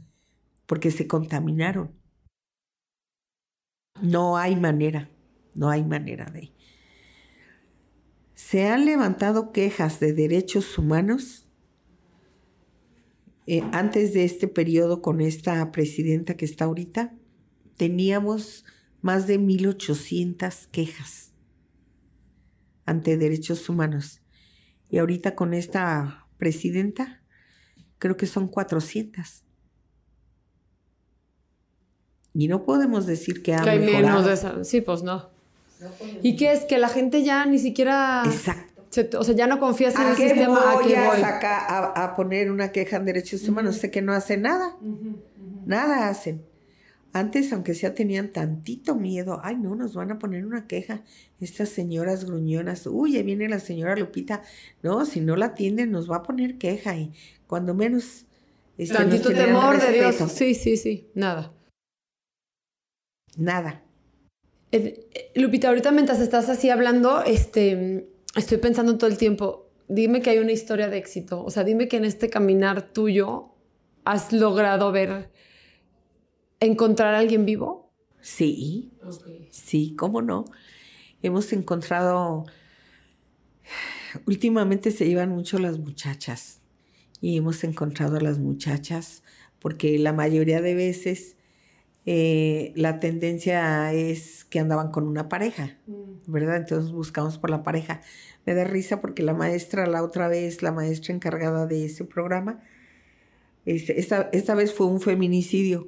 [0.65, 1.97] porque se contaminaron.
[4.01, 5.09] No hay manera,
[5.53, 6.51] no hay manera de.
[8.33, 11.47] Se han levantado quejas de derechos humanos
[13.47, 17.15] eh, antes de este periodo con esta presidenta que está ahorita.
[17.77, 18.65] Teníamos
[19.01, 21.31] más de 1.800 quejas
[22.85, 24.21] ante derechos humanos.
[24.89, 27.21] Y ahorita con esta presidenta,
[27.97, 29.43] creo que son 400.
[32.33, 34.63] Y no podemos decir que ha que hay menos de esa.
[34.63, 35.29] Sí, pues no.
[36.21, 36.65] ¿Y qué es?
[36.65, 38.23] Que la gente ya ni siquiera...
[38.25, 39.19] Exacto.
[39.19, 40.73] o sea, ya no confías en el sistema.
[40.73, 41.21] ¿A qué voy?
[41.21, 43.77] A, a, poner una queja en derechos humanos?
[43.77, 44.75] Sé que no hacen nada.
[45.65, 46.43] Nada hacen.
[47.15, 49.39] Antes, aunque sea, tenían tantito miedo.
[49.41, 51.01] Ay, no, nos van a poner una queja.
[51.39, 52.85] Estas señoras gruñonas.
[52.87, 54.41] Uy, ahí viene la señora Lupita.
[54.83, 56.97] No, si no la atienden, nos va a poner queja.
[56.97, 57.13] Y
[57.47, 58.25] cuando menos.
[58.77, 60.15] Este, tantito temor de Dios.
[60.29, 61.07] Sí, sí, sí.
[61.13, 61.53] Nada.
[63.37, 63.81] Nada.
[64.73, 70.21] Eh, eh, Lupita, ahorita mientras estás así hablando, este, estoy pensando todo el tiempo, dime
[70.21, 73.53] que hay una historia de éxito, o sea, dime que en este caminar tuyo
[74.03, 75.29] has logrado ver,
[76.59, 77.91] encontrar a alguien vivo.
[78.21, 78.91] Sí,
[79.51, 80.45] sí, cómo no.
[81.21, 82.45] Hemos encontrado,
[84.25, 86.61] últimamente se llevan mucho las muchachas
[87.21, 89.23] y hemos encontrado a las muchachas
[89.59, 91.35] porque la mayoría de veces
[92.07, 96.31] eh, la tendencia es que andaban con una pareja, mm.
[96.31, 96.57] ¿verdad?
[96.57, 98.01] Entonces buscamos por la pareja.
[98.45, 102.61] Me da risa porque la maestra, la otra vez, la maestra encargada de ese programa,
[103.65, 105.87] este, esta, esta vez fue un feminicidio.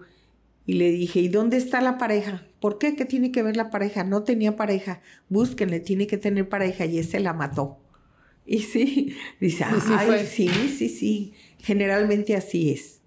[0.68, 2.46] Y le dije, ¿y dónde está la pareja?
[2.60, 2.96] ¿Por qué?
[2.96, 4.04] ¿Qué tiene que ver la pareja?
[4.04, 5.02] No tenía pareja.
[5.30, 7.80] Búsquenle, tiene que tener pareja y ese la mató.
[8.46, 11.34] Y sí, dice, ay, sí, sí, sí.
[11.60, 13.02] Generalmente así es.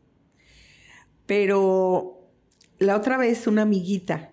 [1.26, 2.32] Pero
[2.78, 4.32] la otra vez una amiguita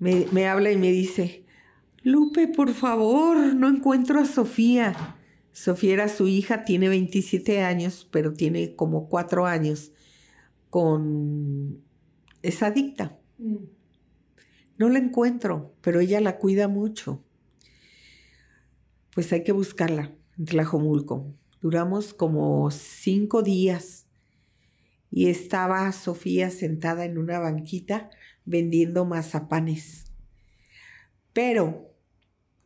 [0.00, 1.44] me, habla y me dice,
[2.02, 5.16] Lupe, por favor, no encuentro a Sofía.
[5.52, 9.92] Sofía era su hija, tiene 27 años, pero tiene como 4 años
[10.70, 11.83] con...
[12.44, 13.18] es adicta.
[13.38, 13.64] Mm.
[14.76, 17.24] No la encuentro, pero ella la cuida mucho.
[19.14, 21.34] Pues hay que buscarla en Tlajomulco.
[21.62, 24.06] Duramos como cinco días
[25.10, 28.10] y estaba Sofía sentada en una banquita
[28.44, 30.12] vendiendo mazapanes.
[31.32, 31.94] Pero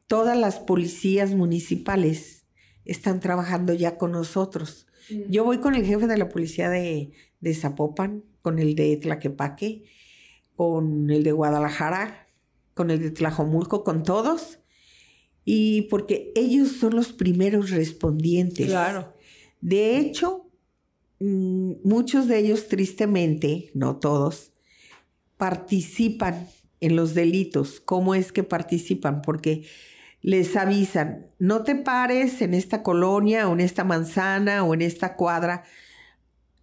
[0.08, 2.46] todas las policías municipales
[2.84, 4.88] están trabajando ya con nosotros.
[5.10, 5.30] Mm.
[5.30, 9.84] Yo voy con el jefe de la policía de, de Zapopan, con el de Tlaquepaque,
[10.56, 12.28] con el de Guadalajara,
[12.74, 14.58] con el de Tlajomulco, con todos.
[15.44, 18.66] Y porque ellos son los primeros respondientes.
[18.66, 19.14] Claro.
[19.60, 20.48] De hecho,
[21.20, 24.52] Mm, muchos de ellos, tristemente, no todos,
[25.36, 26.48] participan
[26.80, 27.80] en los delitos.
[27.80, 29.22] ¿Cómo es que participan?
[29.22, 29.64] Porque
[30.20, 35.16] les avisan, no te pares en esta colonia o en esta manzana o en esta
[35.16, 35.64] cuadra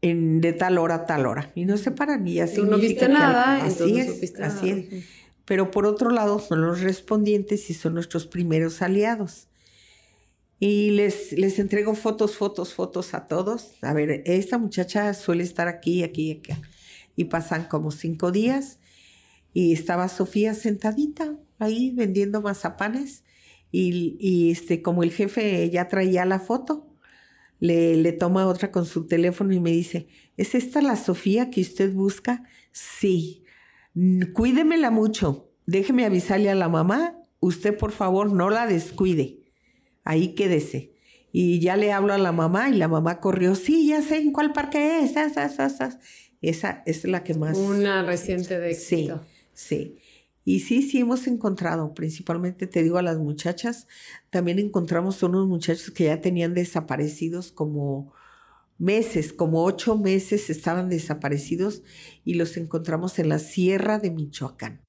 [0.10, 1.52] en, de tal hora a tal hora.
[1.56, 2.62] Y no se paran y así.
[2.62, 3.66] No viste nada.
[3.66, 5.06] Así es, así es.
[5.46, 9.48] Pero por otro lado son los respondientes y son nuestros primeros aliados.
[10.60, 13.74] Y les, les entrego fotos, fotos, fotos a todos.
[13.82, 16.54] A ver, esta muchacha suele estar aquí, aquí, aquí.
[17.16, 18.80] Y pasan como cinco días
[19.54, 23.24] y estaba Sofía sentadita ahí vendiendo mazapanes
[23.72, 26.88] y, y este, como el jefe ya traía la foto,
[27.60, 31.62] le, le toma otra con su teléfono y me dice, ¿es esta la Sofía que
[31.62, 32.44] usted busca?
[32.72, 33.44] Sí,
[34.34, 39.46] cuídemela mucho, déjeme avisarle a la mamá, usted por favor no la descuide
[40.06, 40.94] ahí quédese.
[41.34, 44.32] Y ya le hablo a la mamá y la mamá corrió, sí, ya sé en
[44.32, 46.00] cuál parque es, esa, esa, esa.
[46.42, 47.58] esa es la que más...
[47.58, 49.26] Una reciente de éxito.
[49.54, 49.98] Sí, sí.
[50.46, 53.88] Y sí, sí hemos encontrado, principalmente te digo a las muchachas,
[54.30, 58.14] también encontramos unos muchachos que ya tenían desaparecidos como
[58.78, 61.82] meses, como ocho meses estaban desaparecidos
[62.24, 64.82] y los encontramos en la sierra de Michoacán.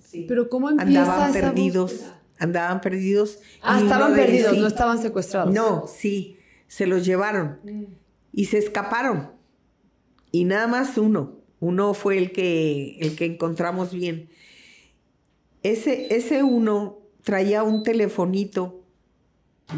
[0.00, 0.26] Sí.
[0.28, 2.04] Pero ¿cómo empieza Andaban perdidos
[2.40, 3.38] andaban perdidos.
[3.62, 5.54] Ah, estaban perdidos, no estaban secuestrados.
[5.54, 7.84] No, sí, se los llevaron mm.
[8.32, 9.30] y se escaparon.
[10.32, 14.30] Y nada más uno, uno fue el que, el que encontramos bien.
[15.62, 18.84] Ese, ese uno traía un telefonito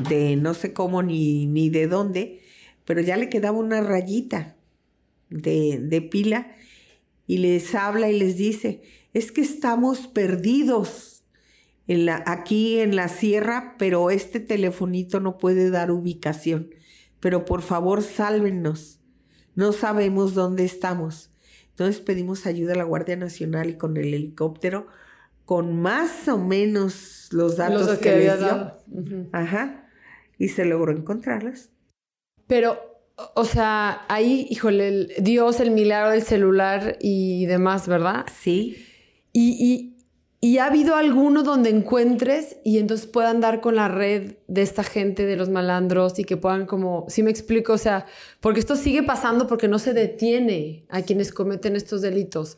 [0.09, 2.41] de no sé cómo ni, ni de dónde,
[2.85, 4.57] pero ya le quedaba una rayita
[5.29, 6.57] de, de pila
[7.27, 11.25] y les habla y les dice, es que estamos perdidos
[11.87, 16.71] en la, aquí en la sierra, pero este telefonito no puede dar ubicación.
[17.21, 19.01] Pero por favor, sálvenos.
[19.55, 21.31] No sabemos dónde estamos.
[21.71, 24.87] Entonces pedimos ayuda a la Guardia Nacional y con el helicóptero,
[25.53, 28.73] con más o menos los datos que, les dio.
[29.33, 29.87] Ajá.
[30.39, 31.69] Y se logró encontrarlas.
[32.47, 32.81] Pero,
[33.35, 38.25] o sea, ahí, híjole, el Dios, el milagro del celular y demás, ¿verdad?
[38.35, 38.83] Sí.
[39.35, 39.95] Y,
[40.41, 44.85] y, ha habido alguno donde encuentres y entonces puedan dar con la red de esta
[44.85, 48.07] gente, de los malandros y que puedan como, si me explico, o sea,
[48.41, 52.57] porque esto sigue pasando porque no se detiene a quienes cometen estos delitos.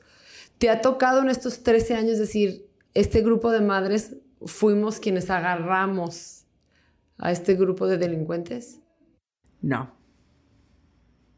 [0.58, 4.16] ¿Te ha tocado en estos 13 años decir, este grupo de madres
[4.46, 6.46] fuimos quienes agarramos
[7.18, 8.80] a este grupo de delincuentes?
[9.60, 9.92] No.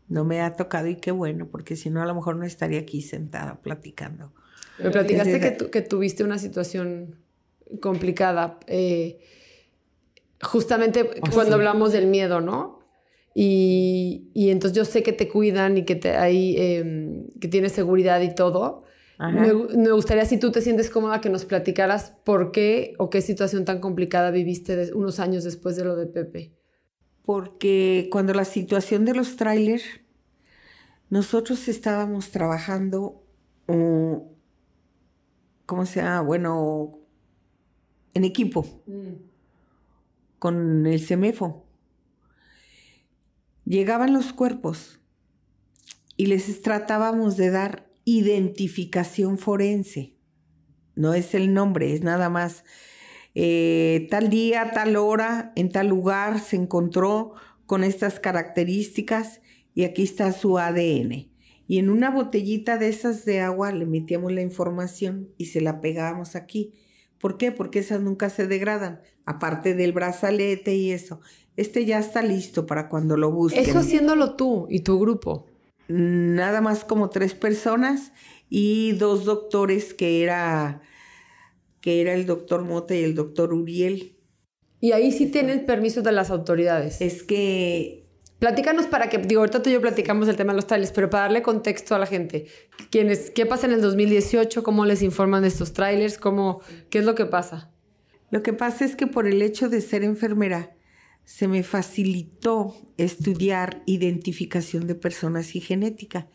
[0.08, 2.80] No me ha tocado y qué bueno, porque si no a lo mejor no estaría
[2.80, 4.32] aquí sentada platicando.
[4.78, 7.16] Me platicaste que, que tuviste una situación
[7.80, 9.18] complicada, eh,
[10.40, 12.80] justamente oh, cuando hablamos del miedo, ¿no?
[13.34, 17.72] Y, y, entonces yo sé que te cuidan y que, te, hay, em, que tienes
[17.72, 18.84] seguridad y todo.
[19.18, 23.22] Me, me, gustaría si tú te sientes cómoda que nos platicaras por qué o qué
[23.22, 26.52] situación tan complicada viviste unos años después de lo de Pepe
[27.26, 29.82] porque cuando la situación de los trailers,
[31.10, 33.24] nosotros estábamos trabajando,
[33.66, 34.22] uh,
[35.66, 36.20] ¿cómo se llama?
[36.20, 36.92] Bueno,
[38.14, 39.14] en equipo, mm.
[40.38, 41.66] con el CEMEFO.
[43.64, 45.00] Llegaban los cuerpos
[46.16, 50.14] y les tratábamos de dar identificación forense.
[50.94, 52.64] No es el nombre, es nada más
[53.34, 57.34] eh, tal día, tal hora, en tal lugar se encontró
[57.66, 59.42] con estas características
[59.74, 61.28] y aquí está su ADN.
[61.68, 65.80] Y en una botellita de esas de agua le metíamos la información y se la
[65.82, 66.72] pegábamos aquí.
[67.18, 67.50] ¿Por qué?
[67.50, 71.20] Porque esas nunca se degradan, aparte del brazalete y eso.
[71.56, 73.64] Este ya está listo para cuando lo busquen.
[73.64, 75.46] Eso haciéndolo tú y tu grupo.
[75.88, 78.12] Nada más como tres personas
[78.48, 80.82] y dos doctores que era
[81.86, 84.16] que era el doctor Mota y el doctor Uriel.
[84.80, 87.00] Y ahí sí tienen permiso de las autoridades.
[87.00, 88.04] Es que...
[88.40, 91.08] Platícanos para que, digo, ahorita tú y yo platicamos el tema de los trailers, pero
[91.08, 92.46] para darle contexto a la gente.
[92.90, 94.64] ¿Quiénes, ¿Qué pasa en el 2018?
[94.64, 96.18] ¿Cómo les informan de estos trailers?
[96.18, 96.60] ¿Cómo,
[96.90, 97.70] ¿Qué es lo que pasa?
[98.30, 100.75] Lo que pasa es que por el hecho de ser enfermera,
[101.26, 106.28] se me facilitó estudiar identificación de personas y genética.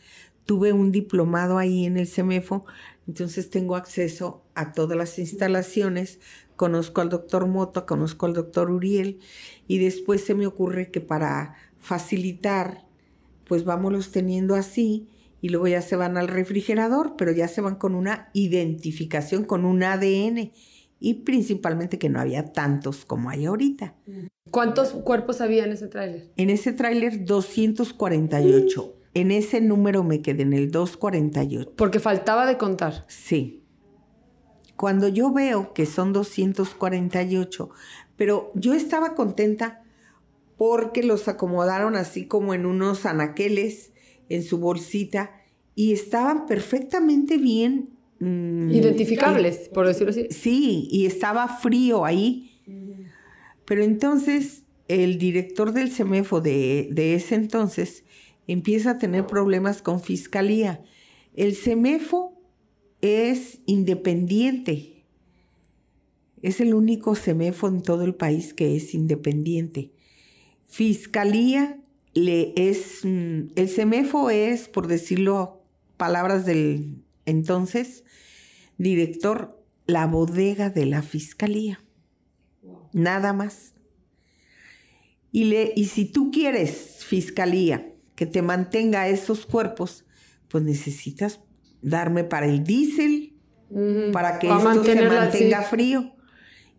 [0.46, 2.66] Tuve un diplomado ahí en el CEMEFO
[3.08, 6.20] entonces tengo acceso a todas las instalaciones,
[6.56, 9.20] conozco al doctor Moto, conozco al doctor Uriel
[9.68, 12.86] y después se me ocurre que para facilitar,
[13.48, 15.08] pues vámonos teniendo así
[15.42, 19.66] y luego ya se van al refrigerador, pero ya se van con una identificación, con
[19.66, 20.52] un ADN
[21.02, 23.96] y principalmente que no había tantos como hay ahorita.
[24.52, 26.32] ¿Cuántos cuerpos había en ese tráiler?
[26.38, 28.96] En ese tráiler 248.
[29.14, 31.74] En ese número me quedé, en el 248.
[31.76, 33.04] Porque faltaba de contar.
[33.08, 33.64] Sí.
[34.78, 37.70] Cuando yo veo que son 248,
[38.16, 39.84] pero yo estaba contenta
[40.56, 43.92] porque los acomodaron así como en unos anaqueles,
[44.30, 45.32] en su bolsita,
[45.74, 47.98] y estaban perfectamente bien.
[48.22, 50.28] Mm, Identificables, por decirlo así.
[50.30, 52.62] Sí, y estaba frío ahí.
[53.66, 58.04] Pero entonces el director del CEMEFO de, de ese entonces
[58.46, 60.84] empieza a tener problemas con fiscalía.
[61.34, 62.40] El CEMEFO
[63.02, 65.04] es independiente.
[66.44, 69.94] Es el único CEMEFO en todo el país que es independiente.
[70.68, 71.80] Fiscalía
[72.14, 75.64] le es, mm, el CEMEFO es, por decirlo
[75.98, 78.04] palabras del entonces,
[78.78, 81.84] director, la bodega de la fiscalía.
[82.94, 83.74] Nada más.
[85.32, 90.06] Y, le, y si tú quieres fiscalía que te mantenga esos cuerpos,
[90.48, 91.40] pues necesitas
[91.82, 93.34] darme para el diésel,
[94.12, 96.14] para que esto se mantenga frío.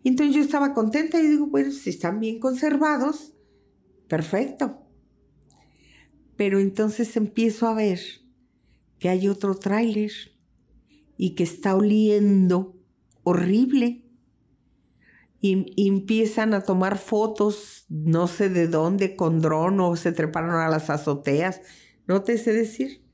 [0.03, 3.33] Y entonces yo estaba contenta y digo, bueno, si están bien conservados,
[4.07, 4.81] perfecto.
[6.35, 7.99] Pero entonces empiezo a ver
[8.99, 10.11] que hay otro tráiler
[11.23, 12.75] y que está oliendo
[13.23, 14.03] horrible
[15.39, 20.67] y, empiezan a tomar fotos, no sé de dónde, con dron o se treparon a
[20.67, 21.61] las azoteas,
[22.07, 23.05] no te sé decir.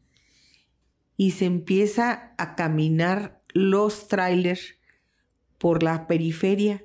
[1.17, 4.79] Y se empieza a caminar los trailers
[5.59, 6.83] por la periferia.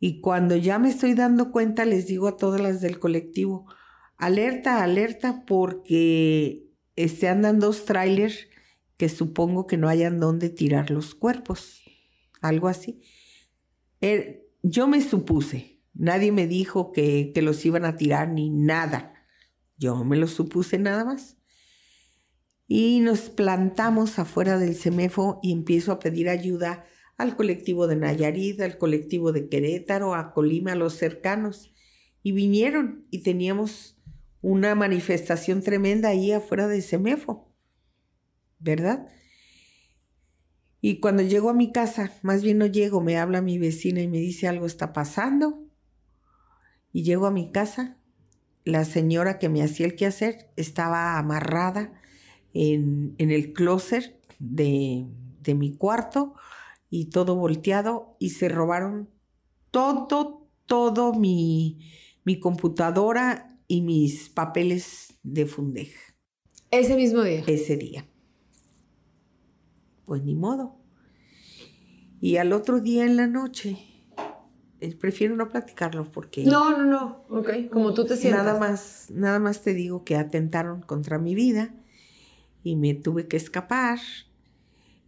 [0.00, 3.72] Y cuando ya me estoy dando cuenta, les digo a todas las del colectivo,
[4.18, 8.49] alerta, alerta, porque este, andan dos trailers
[9.00, 11.80] que supongo que no hayan dónde tirar los cuerpos,
[12.42, 13.00] algo así.
[14.02, 19.14] Er, yo me supuse, nadie me dijo que, que los iban a tirar ni nada,
[19.78, 21.38] yo me lo supuse nada más.
[22.68, 26.84] Y nos plantamos afuera del CEMEFO y empiezo a pedir ayuda
[27.16, 31.72] al colectivo de Nayarit, al colectivo de Querétaro, a Colima, a los cercanos.
[32.22, 33.98] Y vinieron y teníamos
[34.42, 37.49] una manifestación tremenda ahí afuera del CEMEFO.
[38.60, 39.08] ¿Verdad?
[40.80, 44.08] Y cuando llego a mi casa, más bien no llego, me habla mi vecina y
[44.08, 45.64] me dice algo está pasando.
[46.92, 47.98] Y llego a mi casa,
[48.64, 51.92] la señora que me hacía el quehacer estaba amarrada
[52.54, 55.06] en, el closet de,
[55.42, 56.34] de mi cuarto
[56.88, 59.10] y todo volteado y se robaron
[59.70, 61.78] todo, todo mi,
[62.24, 65.92] mi computadora y mis papeles de Fundej.
[66.70, 67.44] Ese mismo día.
[67.46, 68.09] Ese día
[70.10, 70.74] pues ni modo.
[72.20, 73.78] Y al otro día en la noche,
[74.80, 76.42] eh, prefiero no platicarlo porque...
[76.42, 78.44] No, no, no, ok, como tú te sientas.
[78.44, 81.72] Nada más, nada más te digo que atentaron contra mi vida
[82.64, 84.00] y me tuve que escapar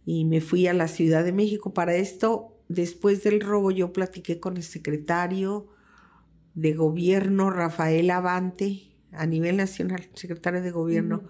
[0.05, 1.73] y me fui a la Ciudad de México.
[1.73, 5.67] Para esto, después del robo, yo platiqué con el secretario
[6.53, 11.23] de gobierno, Rafael Avante, a nivel nacional, secretario de gobierno.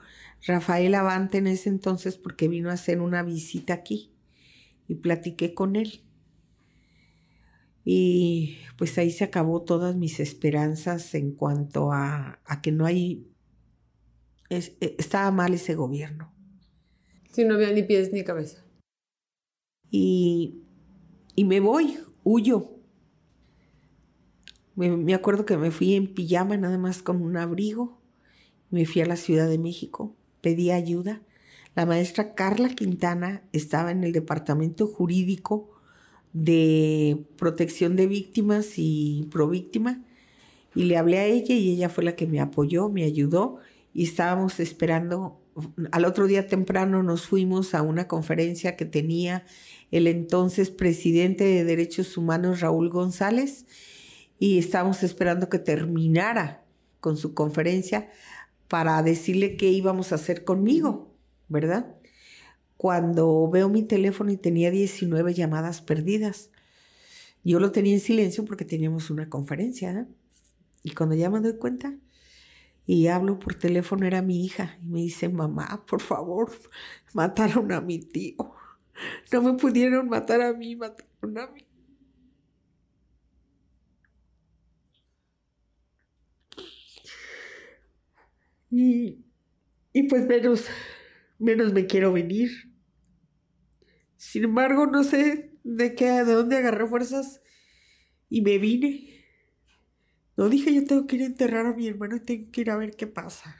[0.45, 4.11] Rafael Avante en ese entonces porque vino a hacer una visita aquí
[4.87, 6.03] y platiqué con él.
[7.85, 13.27] Y pues ahí se acabó todas mis esperanzas en cuanto a, que no hay...
[14.49, 16.33] E, estaba mal ese gobierno.
[17.31, 18.63] Sí, no había ni pies ni cabeza.
[19.89, 20.61] Y,
[21.35, 22.71] y me voy, huyo.
[24.75, 28.01] Me, me acuerdo que me fui en pijama nada más con un abrigo.
[28.69, 31.21] Me fui a la Ciudad de México pedí ayuda.
[31.73, 35.71] La maestra Carla Quintana estaba en el departamento jurídico
[36.33, 40.03] de protección de víctimas y províctima
[40.75, 43.57] y le hablé a ella y ella fue la que me apoyó, me ayudó
[43.93, 45.39] y estábamos esperando.
[45.91, 49.45] Al otro día temprano nos fuimos a una conferencia que tenía
[49.91, 53.65] el entonces presidente de Derechos Humanos Raúl González
[54.39, 56.63] y estábamos esperando que terminara
[56.99, 58.09] con su conferencia
[58.73, 61.15] para decirle qué íbamos a hacer conmigo,
[61.47, 61.95] ¿verdad?
[62.75, 66.49] Cuando veo mi teléfono y tenía 19 llamadas perdidas.
[67.43, 70.07] Yo lo tenía en silencio porque teníamos una conferencia, ¿no?
[70.81, 71.93] Y cuando ya me doy cuenta
[72.87, 76.51] y hablo por teléfono era mi hija y me dice, mamá, por favor,
[77.13, 78.55] mataron a mi tío.
[79.31, 81.62] No me pudieron matar a mí, mataron a mí.
[88.75, 89.23] Y,
[89.93, 90.65] y pues menos,
[91.37, 92.49] menos me quiero venir.
[94.17, 97.39] Sin embargo, no sé de qué, de dónde agarré fuerzas
[98.29, 99.25] y me vine.
[100.35, 102.71] No dije yo tengo que ir a enterrar a mi hermano y tengo que ir
[102.71, 103.55] a ver qué pasa.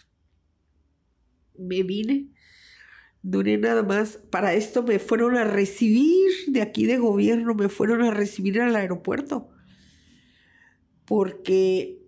[1.59, 2.32] Me vine.
[3.22, 4.18] Duré nada más.
[4.32, 8.76] Para esto me fueron a recibir de aquí de gobierno, me fueron a recibir al
[8.76, 9.51] aeropuerto.
[11.05, 12.02] Porque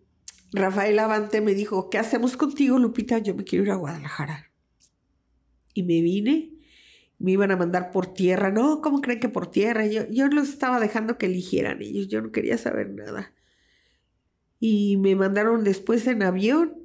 [0.56, 3.20] Rafael Avante me dijo, ¿qué hacemos contigo, Lupita?
[3.20, 4.51] Yo me quiero ir a Guadalajara.
[5.74, 6.53] Y me vine,
[7.20, 8.51] me iban a mandar por tierra.
[8.51, 9.86] No, ¿cómo creen que por tierra?
[9.86, 13.34] Yo, yo los estaba dejando que eligieran ellos, yo no quería saber nada.
[14.60, 16.82] Y me mandaron después en avión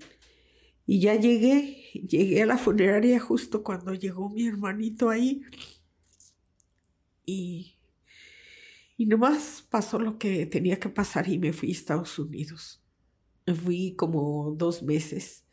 [0.86, 5.42] y ya llegué, llegué a la funeraria justo cuando llegó mi hermanito ahí.
[7.24, 7.76] Y,
[8.96, 12.82] y nomás pasó lo que tenía que pasar y me fui a Estados Unidos.
[13.54, 15.44] Fui como dos meses.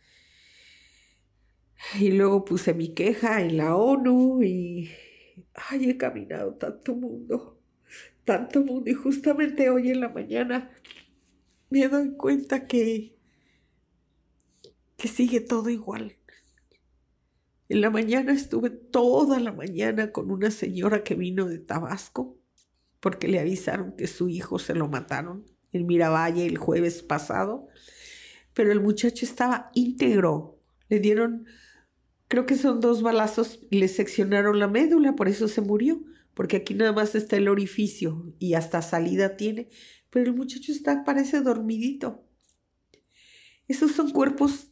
[2.00, 4.90] Y luego puse mi queja en la ONU y...
[5.54, 7.62] Ay, he caminado tanto mundo,
[8.26, 8.90] tanto mundo.
[8.90, 10.72] Y justamente hoy en la mañana
[11.70, 13.16] me doy cuenta que...
[14.98, 16.14] que sigue todo igual.
[17.70, 22.38] En la mañana estuve toda la mañana con una señora que vino de Tabasco
[23.00, 27.68] porque le avisaron que su hijo se lo mataron en Miravalle el jueves pasado,
[28.54, 30.60] pero el muchacho estaba íntegro.
[30.90, 31.46] Le dieron,
[32.28, 36.04] creo que son dos balazos, le seccionaron la médula, por eso se murió,
[36.34, 39.70] porque aquí nada más está el orificio y hasta salida tiene,
[40.10, 42.24] pero el muchacho está, parece dormidito.
[43.68, 44.72] Esos son cuerpos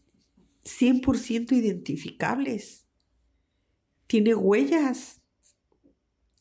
[0.64, 2.86] 100% identificables.
[4.08, 5.22] Tiene huellas,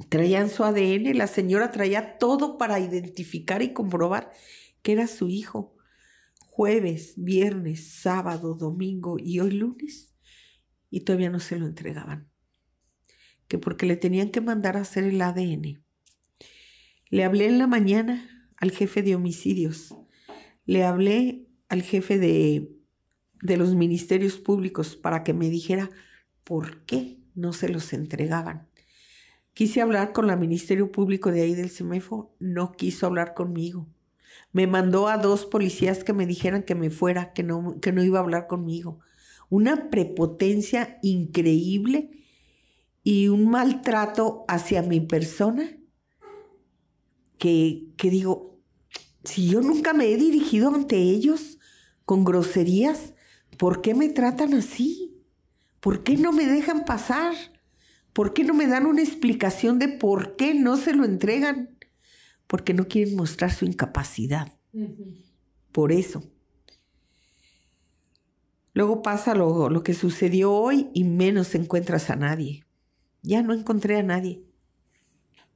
[0.09, 4.33] Traían su ADN, la señora traía todo para identificar y comprobar
[4.83, 5.77] que era su hijo.
[6.47, 10.15] Jueves, viernes, sábado, domingo y hoy lunes.
[10.91, 12.31] Y todavía no se lo entregaban.
[13.49, 15.85] que porque le tenían que mandar a hacer el ADN.
[17.11, 19.95] Le hablé en la mañana al jefe de homicidios,
[20.65, 22.75] le hablé al jefe de,
[23.43, 25.91] de los ministerios públicos para que me dijera
[26.43, 28.71] por qué no se los entregaban.
[29.55, 33.87] Quise hablar con la Ministerio Público de ahí del CEMEFO, no quiso hablar conmigo.
[34.53, 38.03] Me mandó a dos policías que me dijeran que me fuera, que no, que no
[38.03, 38.99] iba a hablar conmigo.
[39.49, 42.11] Una prepotencia increíble
[43.05, 45.71] y un maltrato hacia mi persona
[47.39, 48.59] que, que digo,
[49.23, 51.59] si yo nunca me he dirigido ante ellos
[52.05, 53.15] con groserías,
[53.57, 55.23] ¿por qué me tratan así?
[55.79, 57.35] ¿Por qué no me dejan pasar?
[58.15, 61.77] ¿Por qué no me dan una explicación de por qué no se lo entregan?
[62.47, 64.57] Porque no quieren mostrar su incapacidad.
[65.73, 66.23] Por eso.
[68.73, 72.65] Luego pasa lo, lo, que sucedió hoy y menos encuentras a nadie.
[73.23, 74.45] Ya no encontré a nadie.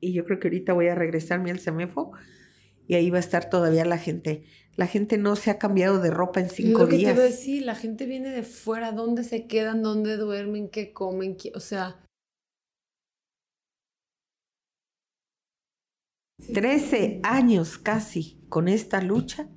[0.01, 2.13] Y yo creo que ahorita voy a regresarme al CEMEFO
[2.89, 4.45] y ahí va a estar todavía la gente.
[4.75, 7.15] La gente no se ha cambiado de ropa en cinco lo que días.
[7.15, 9.83] Te decir, la gente viene de fuera, ¿dónde se quedan?
[9.83, 10.69] ¿Dónde duermen?
[10.69, 11.37] ¿Qué comen?
[11.37, 12.01] Qué, o sea,
[16.39, 19.51] 13 años casi con esta lucha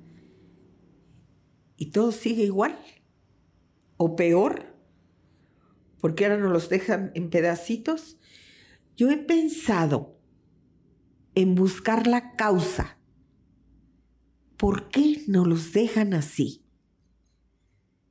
[1.76, 2.78] y todo sigue igual
[3.96, 4.76] o peor,
[6.00, 8.18] porque ahora nos los dejan en pedacitos.
[8.96, 10.18] Yo he pensado
[11.34, 12.98] en buscar la causa.
[14.56, 16.64] ¿Por qué nos los dejan así?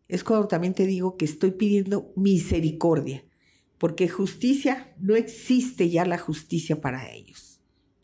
[0.07, 3.25] Es cuando también te digo que estoy pidiendo misericordia,
[3.77, 7.50] porque justicia no existe ya la justicia para ellos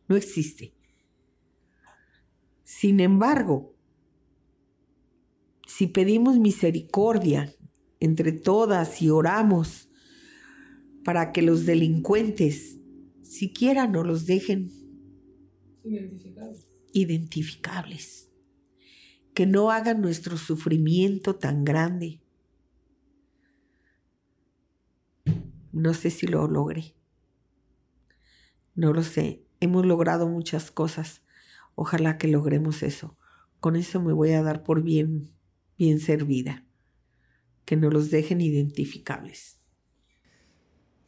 [0.07, 0.73] no existe.
[2.63, 3.75] Sin embargo,
[5.65, 7.53] si pedimos misericordia
[7.99, 9.89] entre todas y oramos
[11.03, 12.77] para que los delincuentes
[13.21, 14.71] siquiera no los dejen
[15.83, 16.67] identificables.
[16.93, 18.29] identificables,
[19.33, 22.21] que no hagan nuestro sufrimiento tan grande.
[25.71, 26.95] No sé si lo logré.
[28.75, 31.21] No lo sé hemos logrado muchas cosas.
[31.75, 33.17] Ojalá que logremos eso.
[33.59, 35.31] Con eso me voy a dar por bien,
[35.77, 36.65] bien servida.
[37.65, 39.59] Que no los dejen identificables.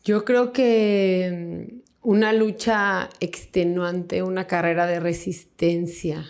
[0.03, 6.25] Yo creo que mm, una lucha extenuante, una carrera de resistencia,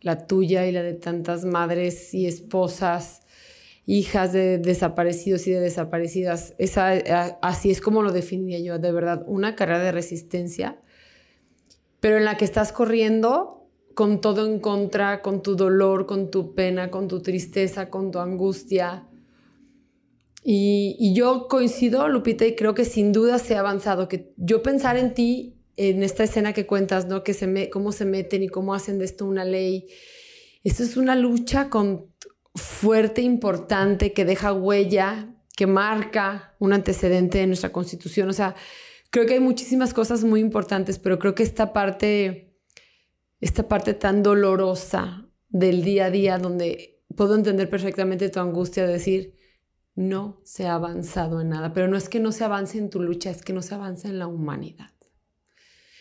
[0.00, 3.22] la tuya y la de tantas madres y esposas,
[3.84, 6.92] hijas de desaparecidos y de desaparecidas, esa,
[7.42, 10.78] así es como lo definiría yo, de verdad, una carrera de resistencia
[12.00, 16.54] pero en la que estás corriendo con todo en contra, con tu dolor, con tu
[16.54, 19.08] pena, con tu tristeza, con tu angustia.
[20.44, 24.06] Y, yo coincido, Lupita, y creo que sin duda se ha avanzado.
[24.06, 27.24] Que yo pensar en ti, en esta escena que cuentas, ¿no?
[27.24, 29.88] Que se me, cómo se meten y cómo hacen de esto una ley.
[30.62, 32.06] Esto es una lucha con,
[32.54, 38.28] fuerte, importante, que deja huella, que marca un antecedente de nuestra constitución.
[38.28, 38.54] O sea,
[39.10, 42.58] creo que hay muchísimas cosas muy importantes, pero creo que esta parte,
[43.40, 48.92] esta parte tan dolorosa del día a día, donde puedo entender perfectamente tu angustia de
[48.92, 49.34] decir,
[49.94, 53.02] no se ha avanzado en nada, pero no es que no se avance en tu
[53.02, 54.92] lucha, es que no se avanza en la humanidad.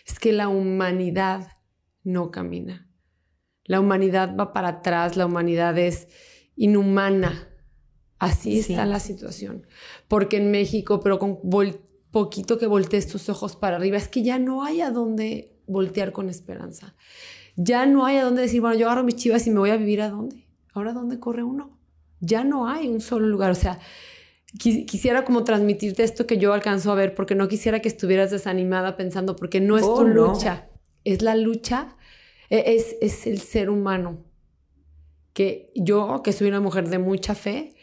[0.06, 1.48] Es que la humanidad
[2.04, 2.90] no camina.
[3.64, 6.08] La humanidad va para atrás, la humanidad es
[6.56, 7.50] inhumana.
[8.20, 9.68] Así está la situación.
[10.08, 11.40] Porque en México, pero con
[12.18, 16.12] poquito que voltees tus ojos para arriba, es que ya no hay a dónde voltear
[16.12, 16.96] con esperanza.
[17.56, 19.78] Ya no hay a dónde decir, bueno, yo agarro mis chivas y me voy a
[19.78, 20.48] vivir a dónde.
[20.74, 21.78] Ahora, ¿dónde corre uno?
[22.20, 23.52] Ya no hay un solo lugar.
[23.52, 23.78] O sea,
[24.58, 28.98] quisiera como transmitirte esto que yo alcanzo a ver, porque no quisiera que estuvieras desanimada
[28.98, 30.70] pensando, porque no es tu oh, lucha,
[31.04, 31.98] es la lucha,
[32.50, 34.26] e, es, es el ser humano.
[35.34, 37.76] Que yo, que soy una mujer de mucha fe,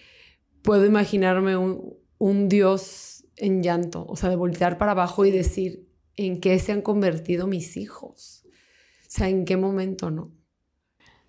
[0.63, 5.89] puedo imaginarme un, un Dios en llanto, o sea, de voltear para abajo y decir,
[6.17, 8.45] ¿en qué se han convertido mis hijos?
[8.47, 10.33] O sea, ¿en qué momento no?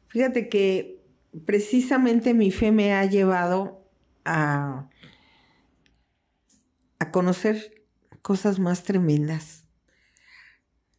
[0.07, 1.03] Fíjate que
[1.45, 3.90] precisamente mi fe me ha llevado
[4.23, 4.90] a,
[6.99, 7.86] a conocer
[8.22, 9.65] cosas más tremendas.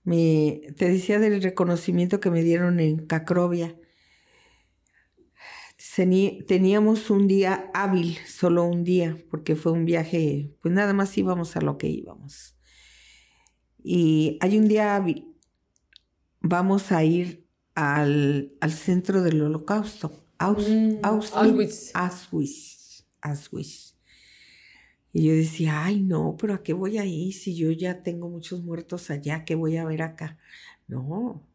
[0.05, 3.77] Me, te decía del reconocimiento que me dieron en Cacrovia
[6.47, 11.57] teníamos un día hábil, solo un día, porque fue un viaje, pues nada más íbamos
[11.57, 12.57] a lo que íbamos.
[13.83, 15.35] Y hay un día hábil,
[16.41, 21.93] vamos a ir al, centro del holocausto, mm, Auschwitz.
[21.95, 23.07] Auschwitz.
[23.23, 23.97] Auschwitz.
[25.13, 28.63] Y yo decía, ay, no, pero ¿a qué voy ahí si yo ya tengo muchos
[28.63, 29.47] muertos allá?
[29.47, 30.39] ¿Qué voy a ver acá?
[30.89, 31.49] No,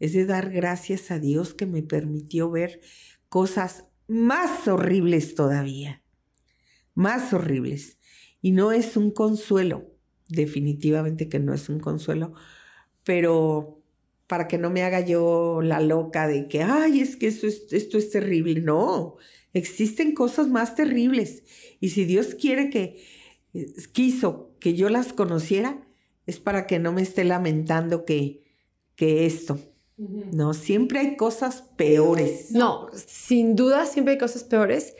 [0.00, 2.80] es de dar gracias a Dios que me permitió ver
[3.34, 6.04] cosas más horribles todavía,
[6.94, 7.98] más horribles.
[8.40, 9.90] Y no es un consuelo,
[10.28, 12.34] definitivamente que no es un consuelo,
[13.02, 13.82] pero
[14.28, 17.98] para que no me haga yo la loca de que, ay, es que eso esto
[17.98, 18.60] es terrible.
[18.60, 19.16] No,
[19.52, 21.42] existen cosas más terribles.
[21.80, 23.02] Y si Dios quiere que,
[23.52, 25.84] eh, quiso que yo las conociera,
[26.24, 28.44] es para que no me esté lamentando que,
[28.94, 29.58] que esto.
[29.96, 32.50] No, siempre hay cosas peores.
[32.50, 34.94] No, sin duda siempre hay cosas peores.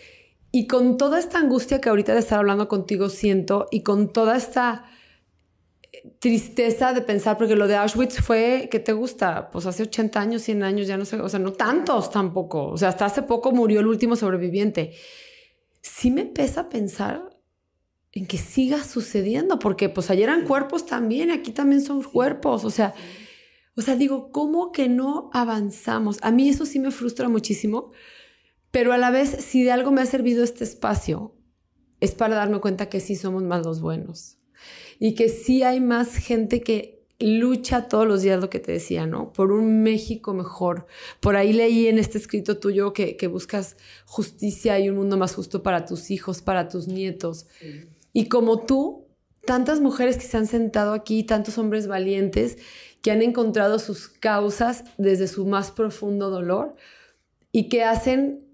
[0.53, 4.37] Y con toda esta angustia que ahorita de estar hablando contigo siento, y con toda
[4.37, 4.85] esta
[6.21, 9.51] tristeza de pensar, porque lo de Auschwitz fue, ¿qué te gusta?
[9.51, 12.69] Pues hace 80 años, 100 años, ya no sé, o sea, no tantos tampoco.
[12.69, 14.93] O sea, hasta hace poco murió el último sobreviviente.
[15.83, 17.31] Sí me pesa pensar
[18.13, 22.71] en que siga sucediendo, porque pues ayer eran cuerpos también, aquí también son cuerpos, o
[22.71, 22.95] sea,
[23.77, 26.19] o sea, digo, ¿cómo que no avanzamos?
[26.23, 27.93] A mí eso sí me frustra muchísimo,
[28.71, 31.35] pero a la vez, si de algo me ha servido este espacio,
[32.01, 34.39] es para darme cuenta que sí somos más los buenos
[34.99, 39.07] y que sí hay más gente que lucha todos los días lo que te decía,
[39.07, 39.33] ¿no?
[39.33, 40.87] Por un México mejor.
[41.21, 45.63] Por ahí leí en este escrito tuyo que, buscas justicia y un mundo más justo
[45.63, 47.47] para tus hijos, para tus nietos.
[48.13, 49.07] Y como tú,
[49.47, 52.59] tantas mujeres que se han sentado aquí, tantos hombres valientes
[53.05, 56.75] que han encontrado sus causas desde su más profundo dolor
[57.53, 58.47] y que hacen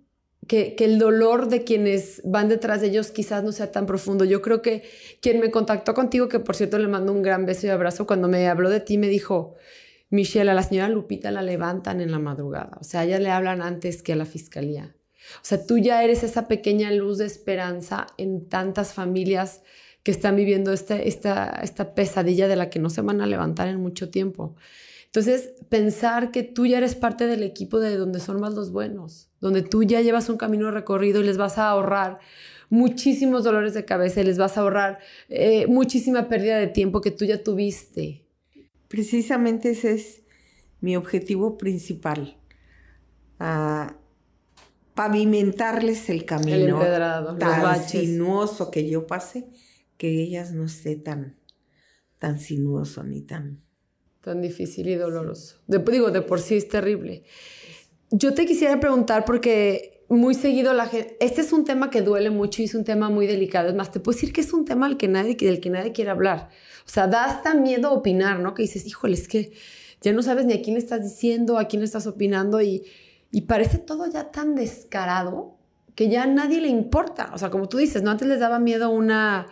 [0.48, 4.24] que, el dolor de quienes van detrás de ellos quizás no sea tan profundo.
[4.24, 4.82] Yo creo que
[5.22, 8.26] quien me contactó contigo, que por cierto le mando un gran beso y abrazo, cuando
[8.26, 9.54] me habló de ti me dijo,
[10.08, 12.76] Michelle, a la señora Lupita la levantan en la madrugada.
[12.80, 14.96] O sea, a ella le hablan antes que a la fiscalía.
[15.36, 19.62] O sea, tú ya eres esa pequeña luz de esperanza en tantas familias
[20.02, 23.68] que están viviendo este, esta, esta pesadilla de la que no se van a levantar
[23.68, 24.56] en mucho tiempo.
[25.06, 29.28] Entonces, pensar que tú ya eres parte del equipo de donde son más los buenos,
[29.40, 32.20] donde tú ya llevas un camino recorrido y les vas a ahorrar
[32.68, 37.10] muchísimos dolores de cabeza y les vas a ahorrar eh, muchísima pérdida de tiempo que
[37.10, 38.24] tú ya tuviste.
[38.86, 40.22] Precisamente ese es
[40.80, 42.38] mi objetivo principal.
[44.94, 49.48] pavimentarles el camino el tan sinuoso que yo pase,
[50.00, 51.36] que ellas no esté tan,
[52.18, 53.60] tan sinuoso ni tan
[54.22, 55.56] tan difícil y doloroso.
[55.66, 57.24] Digo, de por sí es terrible.
[58.10, 62.30] Yo te quisiera preguntar porque muy seguido la gente, este es un tema que duele
[62.30, 63.68] mucho y es un tema muy delicado.
[63.68, 65.92] Es más, te puedo decir que es un tema al que nadie, del que nadie
[65.92, 66.48] quiere hablar.
[66.86, 68.54] O sea, da hasta miedo opinar, ¿no?
[68.54, 69.52] Que dices, híjole, es que
[70.00, 72.84] ya no sabes ni a quién estás diciendo, a quién estás opinando y,
[73.30, 75.56] y parece todo ya tan descarado
[75.94, 77.30] que ya a nadie le importa.
[77.32, 78.10] O sea, como tú dices, ¿no?
[78.10, 79.46] Antes les daba miedo una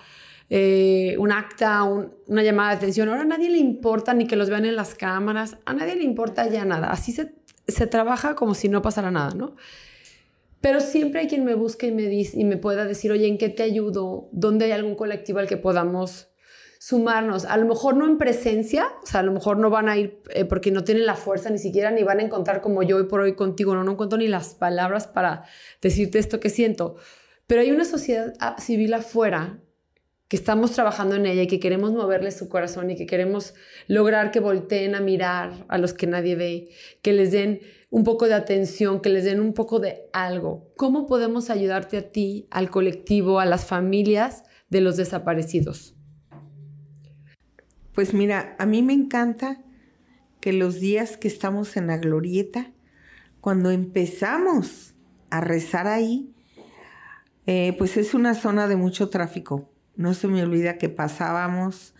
[0.51, 3.09] eh, un acta, una llamada de atención.
[3.09, 6.05] Ahora a nadie le importa ni que los vean en las cámaras, a nadie le
[6.05, 6.91] importa ya nada.
[6.91, 7.35] Así se,
[7.67, 9.57] se trabaja como si no pasara nada, ¿no?
[10.61, 13.39] Pero siempre hay quien me busque y me, dice, y me pueda decir, oye, ¿en
[13.39, 14.29] qué te ayudo?
[14.33, 16.31] ¿Dónde hay algún colectivo al que podamos
[16.81, 17.45] sumarnos?
[17.45, 20.21] A lo mejor no en presencia, o sea, a lo mejor no van a ir
[20.31, 23.05] eh, porque no tienen la fuerza ni siquiera, ni van a encontrar como yo hoy
[23.05, 25.45] por hoy contigo, no, no encuentro ni las palabras para
[25.81, 26.97] decirte esto que siento.
[27.47, 29.61] Pero hay una sociedad civil afuera
[30.29, 33.55] que estamos trabajando en ella y que queremos moverle su corazón y que queremos
[33.87, 36.69] lograr que volteen a mirar a los que nadie ve,
[37.01, 37.61] que les den
[37.91, 40.71] un poco de atención, que les den un poco de algo.
[40.77, 45.97] ¿Cómo podemos ayudarte a ti, al colectivo, a las familias de los desaparecidos?
[47.95, 49.65] Pues mira, a mí me encanta
[50.41, 52.71] que los días que estamos en la glorieta,
[53.41, 54.95] cuando empezamos
[55.31, 56.35] a rezar ahí,
[57.47, 61.93] eh, pues es una zona de mucho tráfico no se me olvida que pasábamos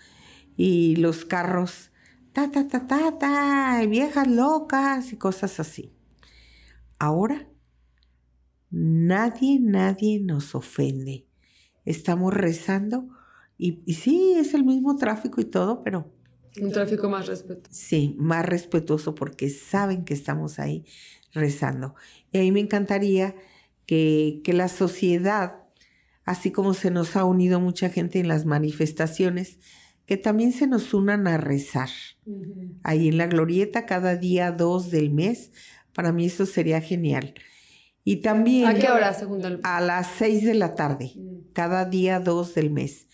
[0.57, 1.91] y los carros,
[2.33, 5.93] ta, ta, ta, ta, ta, viejas locas y cosas así.
[7.01, 7.49] Ahora,
[8.71, 11.27] nadie, nadie nos ofende.
[11.85, 13.09] Estamos rezando
[13.59, 16.15] y, y sí, es el mismo tráfico y todo, pero...
[16.63, 17.69] Un tráfico más respetuoso.
[17.73, 20.85] Sí, más respetuoso porque saben que estamos ahí
[21.33, 21.97] rezando.
[22.31, 23.35] Y a mí me encantaría
[23.87, 25.68] que, que la sociedad
[26.29, 29.59] así como se nos ha unido mucha gente en las manifestaciones,
[30.05, 31.89] que también se nos unan a rezar.
[32.83, 35.53] Ahí en la glorieta cada día dos del mes,
[35.95, 37.33] para mí eso sería genial.
[38.05, 38.67] Y también...
[38.67, 41.53] ¿A qué hora, según A las seis de la tarde, mm.
[41.55, 43.07] cada día dos del mes.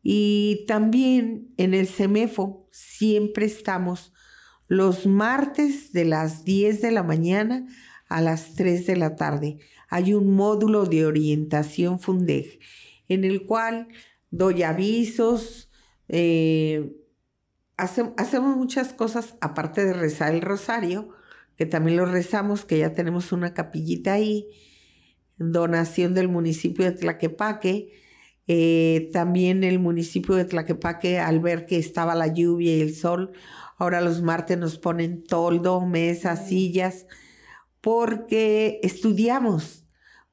[0.00, 4.12] Y también en el CEMEFO siempre estamos
[4.68, 7.66] los martes de las 10 de la mañana
[8.08, 9.58] a las 3 de la tarde
[9.88, 12.58] hay un módulo de orientación Fundeg
[13.08, 13.88] en el cual
[14.30, 15.70] doy avisos,
[16.08, 16.96] eh,
[17.76, 21.10] hacemos muchas cosas aparte de rezar el rosario,
[21.56, 24.48] que también lo rezamos, que ya tenemos una capillita ahí,
[25.38, 27.92] donación del municipio de Tlaquepaque.
[28.48, 33.32] Eh, también el municipio de Tlaquepaque, al ver que estaba la lluvia y el sol,
[33.76, 37.06] ahora los martes nos ponen toldo, mesas, sillas,
[37.86, 39.84] porque estudiamos.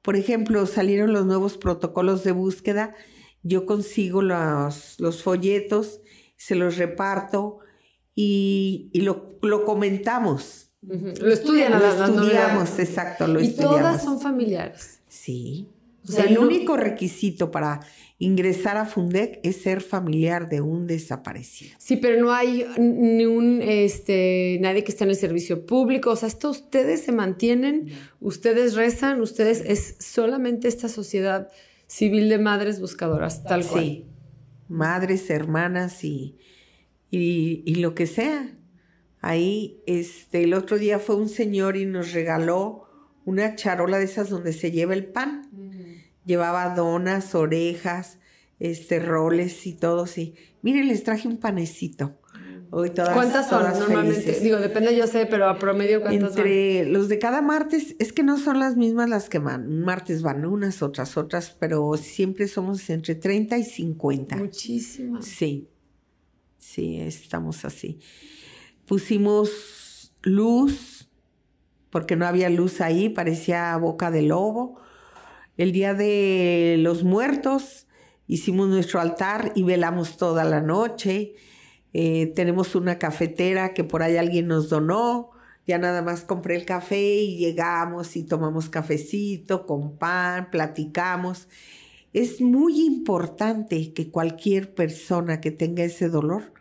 [0.02, 2.96] Por ejemplo, salieron los nuevos protocolos de búsqueda,
[3.44, 6.00] yo consigo los, los folletos
[6.36, 7.60] se los reparto
[8.12, 10.72] y, lo, comentamos.
[10.82, 15.00] Lo estudian Lo estudiamos, exacto, lo y todas son familiares.
[15.06, 15.68] Sí.
[16.08, 17.78] O sea, el único requisito para
[18.18, 21.76] ingresar a Fundec es ser familiar de un desaparecido.
[21.78, 26.10] Sí, pero no hay ni un, este, nadie que esté en el servicio público.
[26.10, 31.48] O sea, esto ustedes se mantienen, ustedes rezan, ustedes es solamente esta sociedad
[31.86, 33.84] civil de madres buscadoras, tal cual.
[33.84, 34.06] Sí
[34.68, 36.38] madres, hermanas y,
[37.10, 38.56] y, lo que sea.
[39.20, 42.84] Ahí, este, el otro día fue un señor y nos regaló
[43.24, 45.43] una charola de esas donde se lleva el pan.
[46.24, 48.18] Llevaba donas, orejas,
[48.58, 50.34] este, roles y todo, sí.
[50.62, 52.18] Miren, les traje un panecito.
[52.76, 54.40] Hoy todas, ¿Cuántas son normalmente?
[54.40, 58.24] Digo, depende, yo sé, pero a promedio cuántas Entre los de cada martes, es que
[58.24, 59.68] no son las mismas las que van.
[59.68, 64.36] Un martes van unas, otras, otras, pero siempre somos entre 30 y 50.
[64.36, 65.24] Muchísimas.
[65.24, 65.68] Sí,
[66.58, 68.00] sí, estamos así.
[68.86, 71.08] Pusimos luz,
[71.90, 74.80] porque no había luz ahí, parecía boca de lobo.
[75.56, 77.86] El día de los muertos
[78.26, 81.34] hicimos nuestro altar y velamos toda la noche
[81.96, 85.30] eh, tenemos una cafetera que por ahí alguien nos donó.
[85.66, 91.48] Ya nada más compré el café y llegamos y tomamos cafecito con pan, platicamos.
[92.12, 96.52] Es muy importante que cualquier persona que tenga ese dolor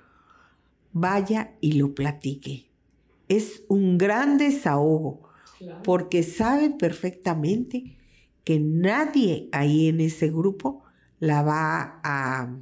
[0.94, 2.70] vaya y lo platique.
[3.28, 5.24] Es un gran desahogo
[5.84, 7.98] porque saben perfectamente
[8.44, 10.84] que nadie ahí en ese grupo
[11.20, 12.56] la va a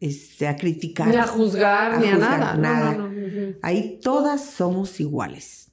[0.00, 1.06] este, a criticar.
[1.08, 2.54] Ni a juzgar, ni a nada.
[2.56, 3.08] nada.
[3.62, 5.70] Ahí todas somos iguales,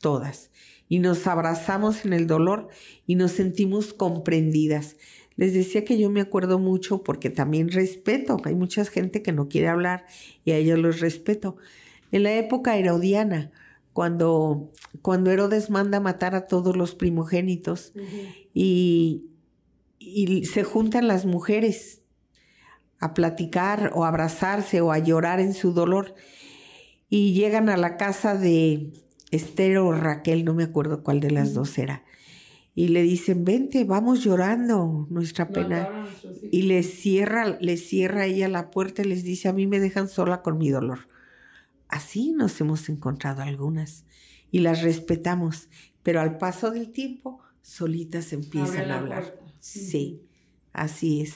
[0.00, 0.50] todas.
[0.88, 2.68] Y nos abrazamos en el dolor
[3.06, 4.96] y nos sentimos comprendidas.
[5.36, 8.38] Les decía que yo me acuerdo mucho porque también respeto.
[8.44, 10.04] Hay mucha gente que no quiere hablar
[10.44, 11.56] y a ellos los respeto.
[12.10, 13.52] En la época herodiana,
[13.92, 14.72] cuando,
[15.02, 17.92] cuando Herodes manda matar a todos los primogénitos
[18.54, 19.26] y,
[19.98, 22.00] y se juntan las mujeres
[23.00, 26.14] a platicar o a abrazarse o a llorar en su dolor.
[27.08, 28.92] Y llegan a la casa de
[29.30, 32.04] Esther o Raquel, no me acuerdo cuál de las dos era.
[32.74, 36.06] Y le dicen, vente, vamos llorando nuestra pena.
[36.52, 40.08] Y le cierra, le cierra ella la puerta y les dice, a mí me dejan
[40.08, 41.00] sola con mi dolor.
[41.90, 44.04] Así nos hemos encontrado algunas
[44.50, 45.68] y las respetamos,
[46.02, 49.38] pero al paso del tiempo solitas empiezan a hablar.
[49.58, 50.22] Sí,
[50.72, 51.34] así es.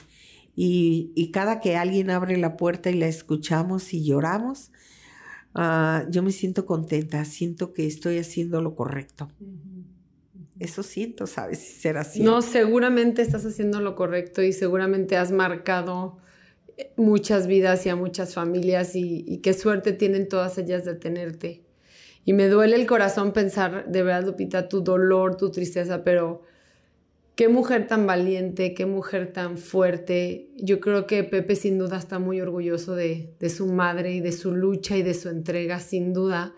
[0.55, 4.71] Y, cada que alguien abre la puerta y la escuchamos y lloramos,
[5.53, 9.29] ah, yo me siento contenta, siento que estoy haciendo lo correcto.
[10.57, 11.59] Eso siento, ¿sabes?
[11.59, 12.23] Ser así.
[12.23, 16.17] No, seguramente estás haciendo lo correcto y seguramente has marcado
[16.95, 21.63] muchas vidas y a muchas familias y, qué suerte tienen todas ellas de tenerte.
[22.23, 26.41] Y me duele el corazón pensar, de verdad, Lupita, tu dolor, tu tristeza, pero
[27.35, 30.51] Qué mujer tan valiente, qué mujer tan fuerte.
[30.55, 34.55] Yo creo que Pepe sin duda está muy orgulloso de, su madre y de su
[34.55, 36.55] lucha y de su entrega, sin duda.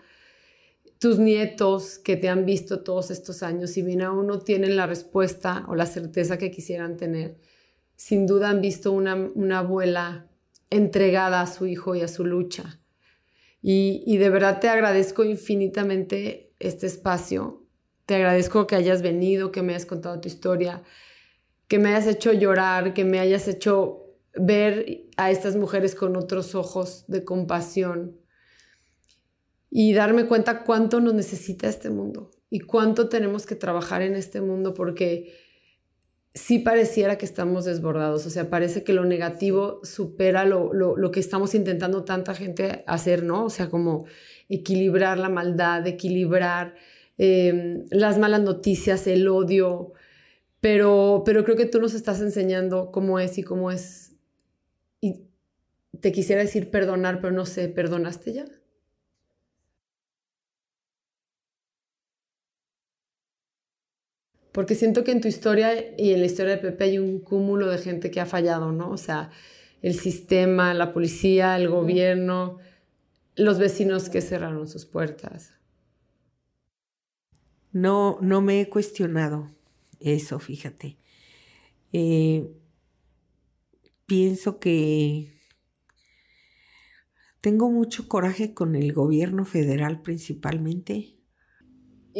[1.00, 4.86] Tus nietos que te han visto todos estos años, si bien aún no tienen la
[4.86, 7.38] respuesta o la certeza que quisieran tener,
[7.98, 10.28] sin duda han visto una, una abuela
[10.70, 12.80] entregada a su hijo y a su lucha.
[13.60, 17.64] Y, de verdad te agradezco infinitamente este espacio
[18.06, 20.82] te agradezco que hayas venido, que me hayas contado tu historia,
[21.66, 26.54] que me hayas hecho llorar, que me hayas hecho ver a estas mujeres con otros
[26.54, 28.18] ojos de compasión
[29.68, 34.40] y darme cuenta cuánto nos necesita este mundo y cuánto tenemos que trabajar en este
[34.40, 35.34] mundo porque
[36.34, 41.20] sí pareciera que estamos desbordados, o sea, parece que lo negativo supera lo, lo, que
[41.20, 43.46] estamos intentando tanta gente hacer, ¿no?
[43.46, 44.06] O sea, como
[44.48, 46.74] equilibrar la maldad, equilibrar
[47.18, 49.92] Em, las malas noticias, el odio,
[50.60, 54.14] pero, pero creo que tú nos estás enseñando cómo es y cómo es.
[55.00, 55.24] Y
[56.00, 58.44] te quisiera decir perdonar, pero no sé, ¿perdonaste ya?
[64.58, 67.68] Porque siento que en tu historia y en la historia de Pepe hay un cúmulo
[67.68, 68.90] de gente que ha fallado, ¿no?
[68.90, 69.30] O sea,
[69.82, 72.58] el sistema, la policía, el gobierno,
[73.36, 75.52] los vecinos que cerraron sus puertas.
[77.70, 79.48] No, no me he cuestionado
[80.00, 80.96] eso, fíjate.
[81.92, 82.50] Eh,
[84.06, 85.38] pienso que
[87.40, 91.17] tengo mucho coraje con el gobierno federal principalmente.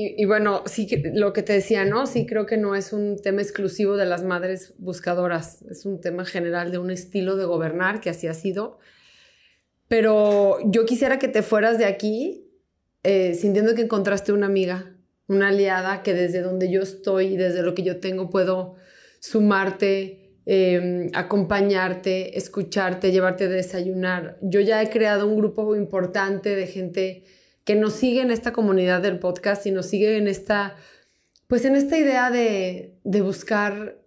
[0.01, 2.07] Y, bueno, sí, lo que te decía, ¿no?
[2.07, 6.25] Sí creo que no es un tema exclusivo de las madres buscadoras, es un tema
[6.25, 8.79] general de un estilo de gobernar que así ha sido.
[9.89, 12.49] Pero yo quisiera que te fueras de aquí
[13.03, 14.95] eh, sintiendo que encontraste una amiga,
[15.27, 18.77] una aliada que desde donde yo estoy y desde lo que yo tengo puedo
[19.19, 24.39] sumarte, Em, acompañarte, escucharte, llevarte a desayunar.
[24.41, 27.25] Yo ya he creado un grupo importante de gente
[27.69, 30.75] que nos sigue en esta comunidad del podcast y nos sigue en esta,
[31.49, 33.99] pues en esta idea de, de buscar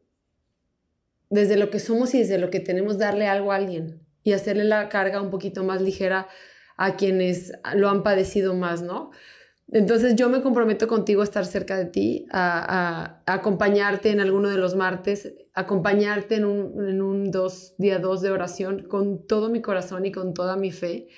[1.30, 4.64] desde lo que somos y desde lo que tenemos darle algo a alguien y hacerle
[4.64, 6.28] la carga un poquito más ligera
[6.76, 9.12] a quienes lo han padecido más, ¿no?
[9.72, 14.58] Entonces yo me comprometo contigo a estar cerca de ti, a, acompañarte en alguno de
[14.58, 20.12] los martes, acompañarte en un, dos, día dos de oración con todo mi corazón y
[20.12, 21.10] con toda mi fe.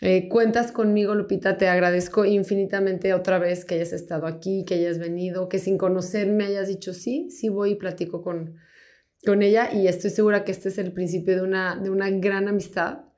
[0.00, 4.98] Eh, cuentas conmigo, Lupita, te agradezco infinitamente otra vez que hayas estado aquí, que hayas
[4.98, 8.56] venido, que sin conocerme hayas dicho sí, sí voy y platico con,
[9.24, 12.46] con ella y estoy segura que este es el principio de una, de una gran
[12.46, 13.08] amistad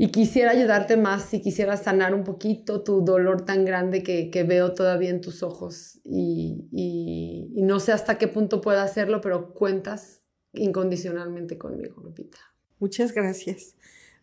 [0.00, 4.72] y quisiera ayudarte más y quisiera sanar un poquito tu dolor tan grande que, veo
[4.72, 6.00] todavía en tus ojos.
[6.04, 10.22] Y, no sé hasta qué punto pueda hacerlo, pero cuentas
[10.52, 12.38] incondicionalmente conmigo, Lupita.
[12.78, 13.74] Muchas gracias.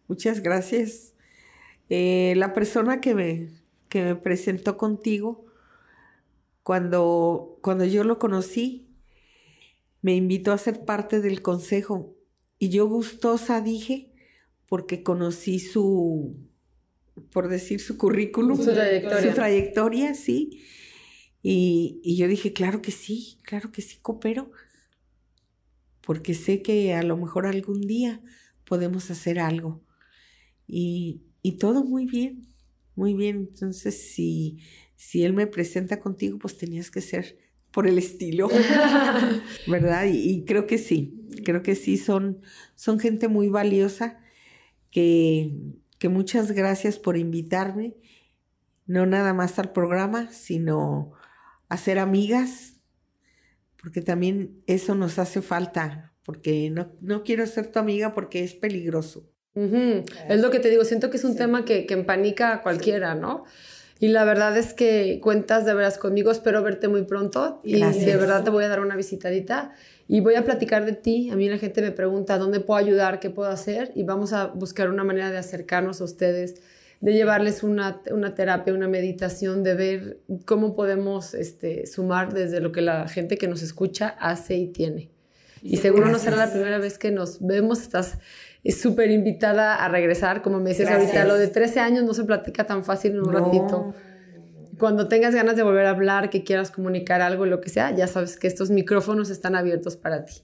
[0.08, 1.15] Muchas gracias.
[1.90, 3.49] Eh, la persona que me,
[3.90, 5.45] que me presentó contigo,
[6.64, 8.88] cuando, cuando yo lo conocí,
[10.02, 12.16] me invitó a ser parte del consejo
[12.60, 14.12] y yo gustosa dije,
[14.68, 16.36] porque conocí su,
[17.32, 20.64] por decir, su currículum, su trayectoria, sí.
[21.41, 24.52] Y, yo dije, claro que sí, claro que sí, coopero,
[26.02, 28.22] porque sé que a lo mejor algún día
[28.64, 29.84] podemos hacer algo.
[30.68, 31.22] Y,
[31.54, 32.48] todo muy bien,
[32.96, 33.38] muy bien.
[33.38, 34.60] Entonces, si,
[34.96, 37.38] si él me presenta contigo, pues tenías que ser
[37.76, 38.48] por el estilo,
[39.68, 40.06] ¿verdad?
[40.10, 42.42] Y, creo que sí, creo que sí, son,
[42.76, 44.18] son gente muy valiosa
[44.92, 45.52] que,
[46.10, 47.98] muchas gracias por invitarme,
[48.86, 51.14] no nada más al programa, sino
[51.68, 52.80] a ser amigas,
[53.82, 58.54] porque también eso nos hace falta, porque no, no quiero ser tu amiga porque es
[58.54, 59.35] peligroso.
[59.56, 63.15] Es lo que te digo, siento que es un tema que, que empanica a cualquiera,
[63.15, 63.45] ¿no?
[63.99, 68.18] Y la verdad es que cuentas de veras conmigo, espero verte muy pronto y de
[68.18, 69.72] verdad te voy a dar una visitadita
[70.07, 71.30] y voy a platicar de ti.
[71.30, 74.48] A mí la gente me pregunta dónde puedo ayudar, qué puedo hacer y vamos a
[74.48, 76.61] buscar una manera de acercarnos a ustedes,
[76.99, 82.73] de llevarles una, una terapia, una meditación, de ver cómo podemos este, sumar desde lo
[82.73, 85.10] que la gente que nos escucha hace y tiene.
[85.61, 88.19] Y seguro no será la primera vez que nos vemos, estás
[88.72, 92.66] súper invitada a regresar, como me dices ahorita, lo de 13 años no se platica
[92.66, 93.94] tan fácil en un ratito
[94.78, 98.08] cuando tengas ganas de volver a hablar, que quieras comunicar algo, lo que sea, ya
[98.08, 100.42] sabes que estos micrófonos están abiertos para ti.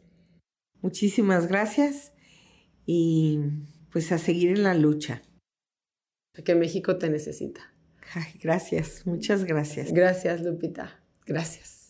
[0.82, 2.14] Muchísimas gracias
[2.86, 3.40] y
[3.92, 5.22] pues a seguir en la lucha.
[6.44, 7.62] Que México te necesita.
[8.42, 9.92] gracias, muchas gracias.
[9.92, 11.02] Gracias, Lupita.
[11.26, 11.81] Gracias.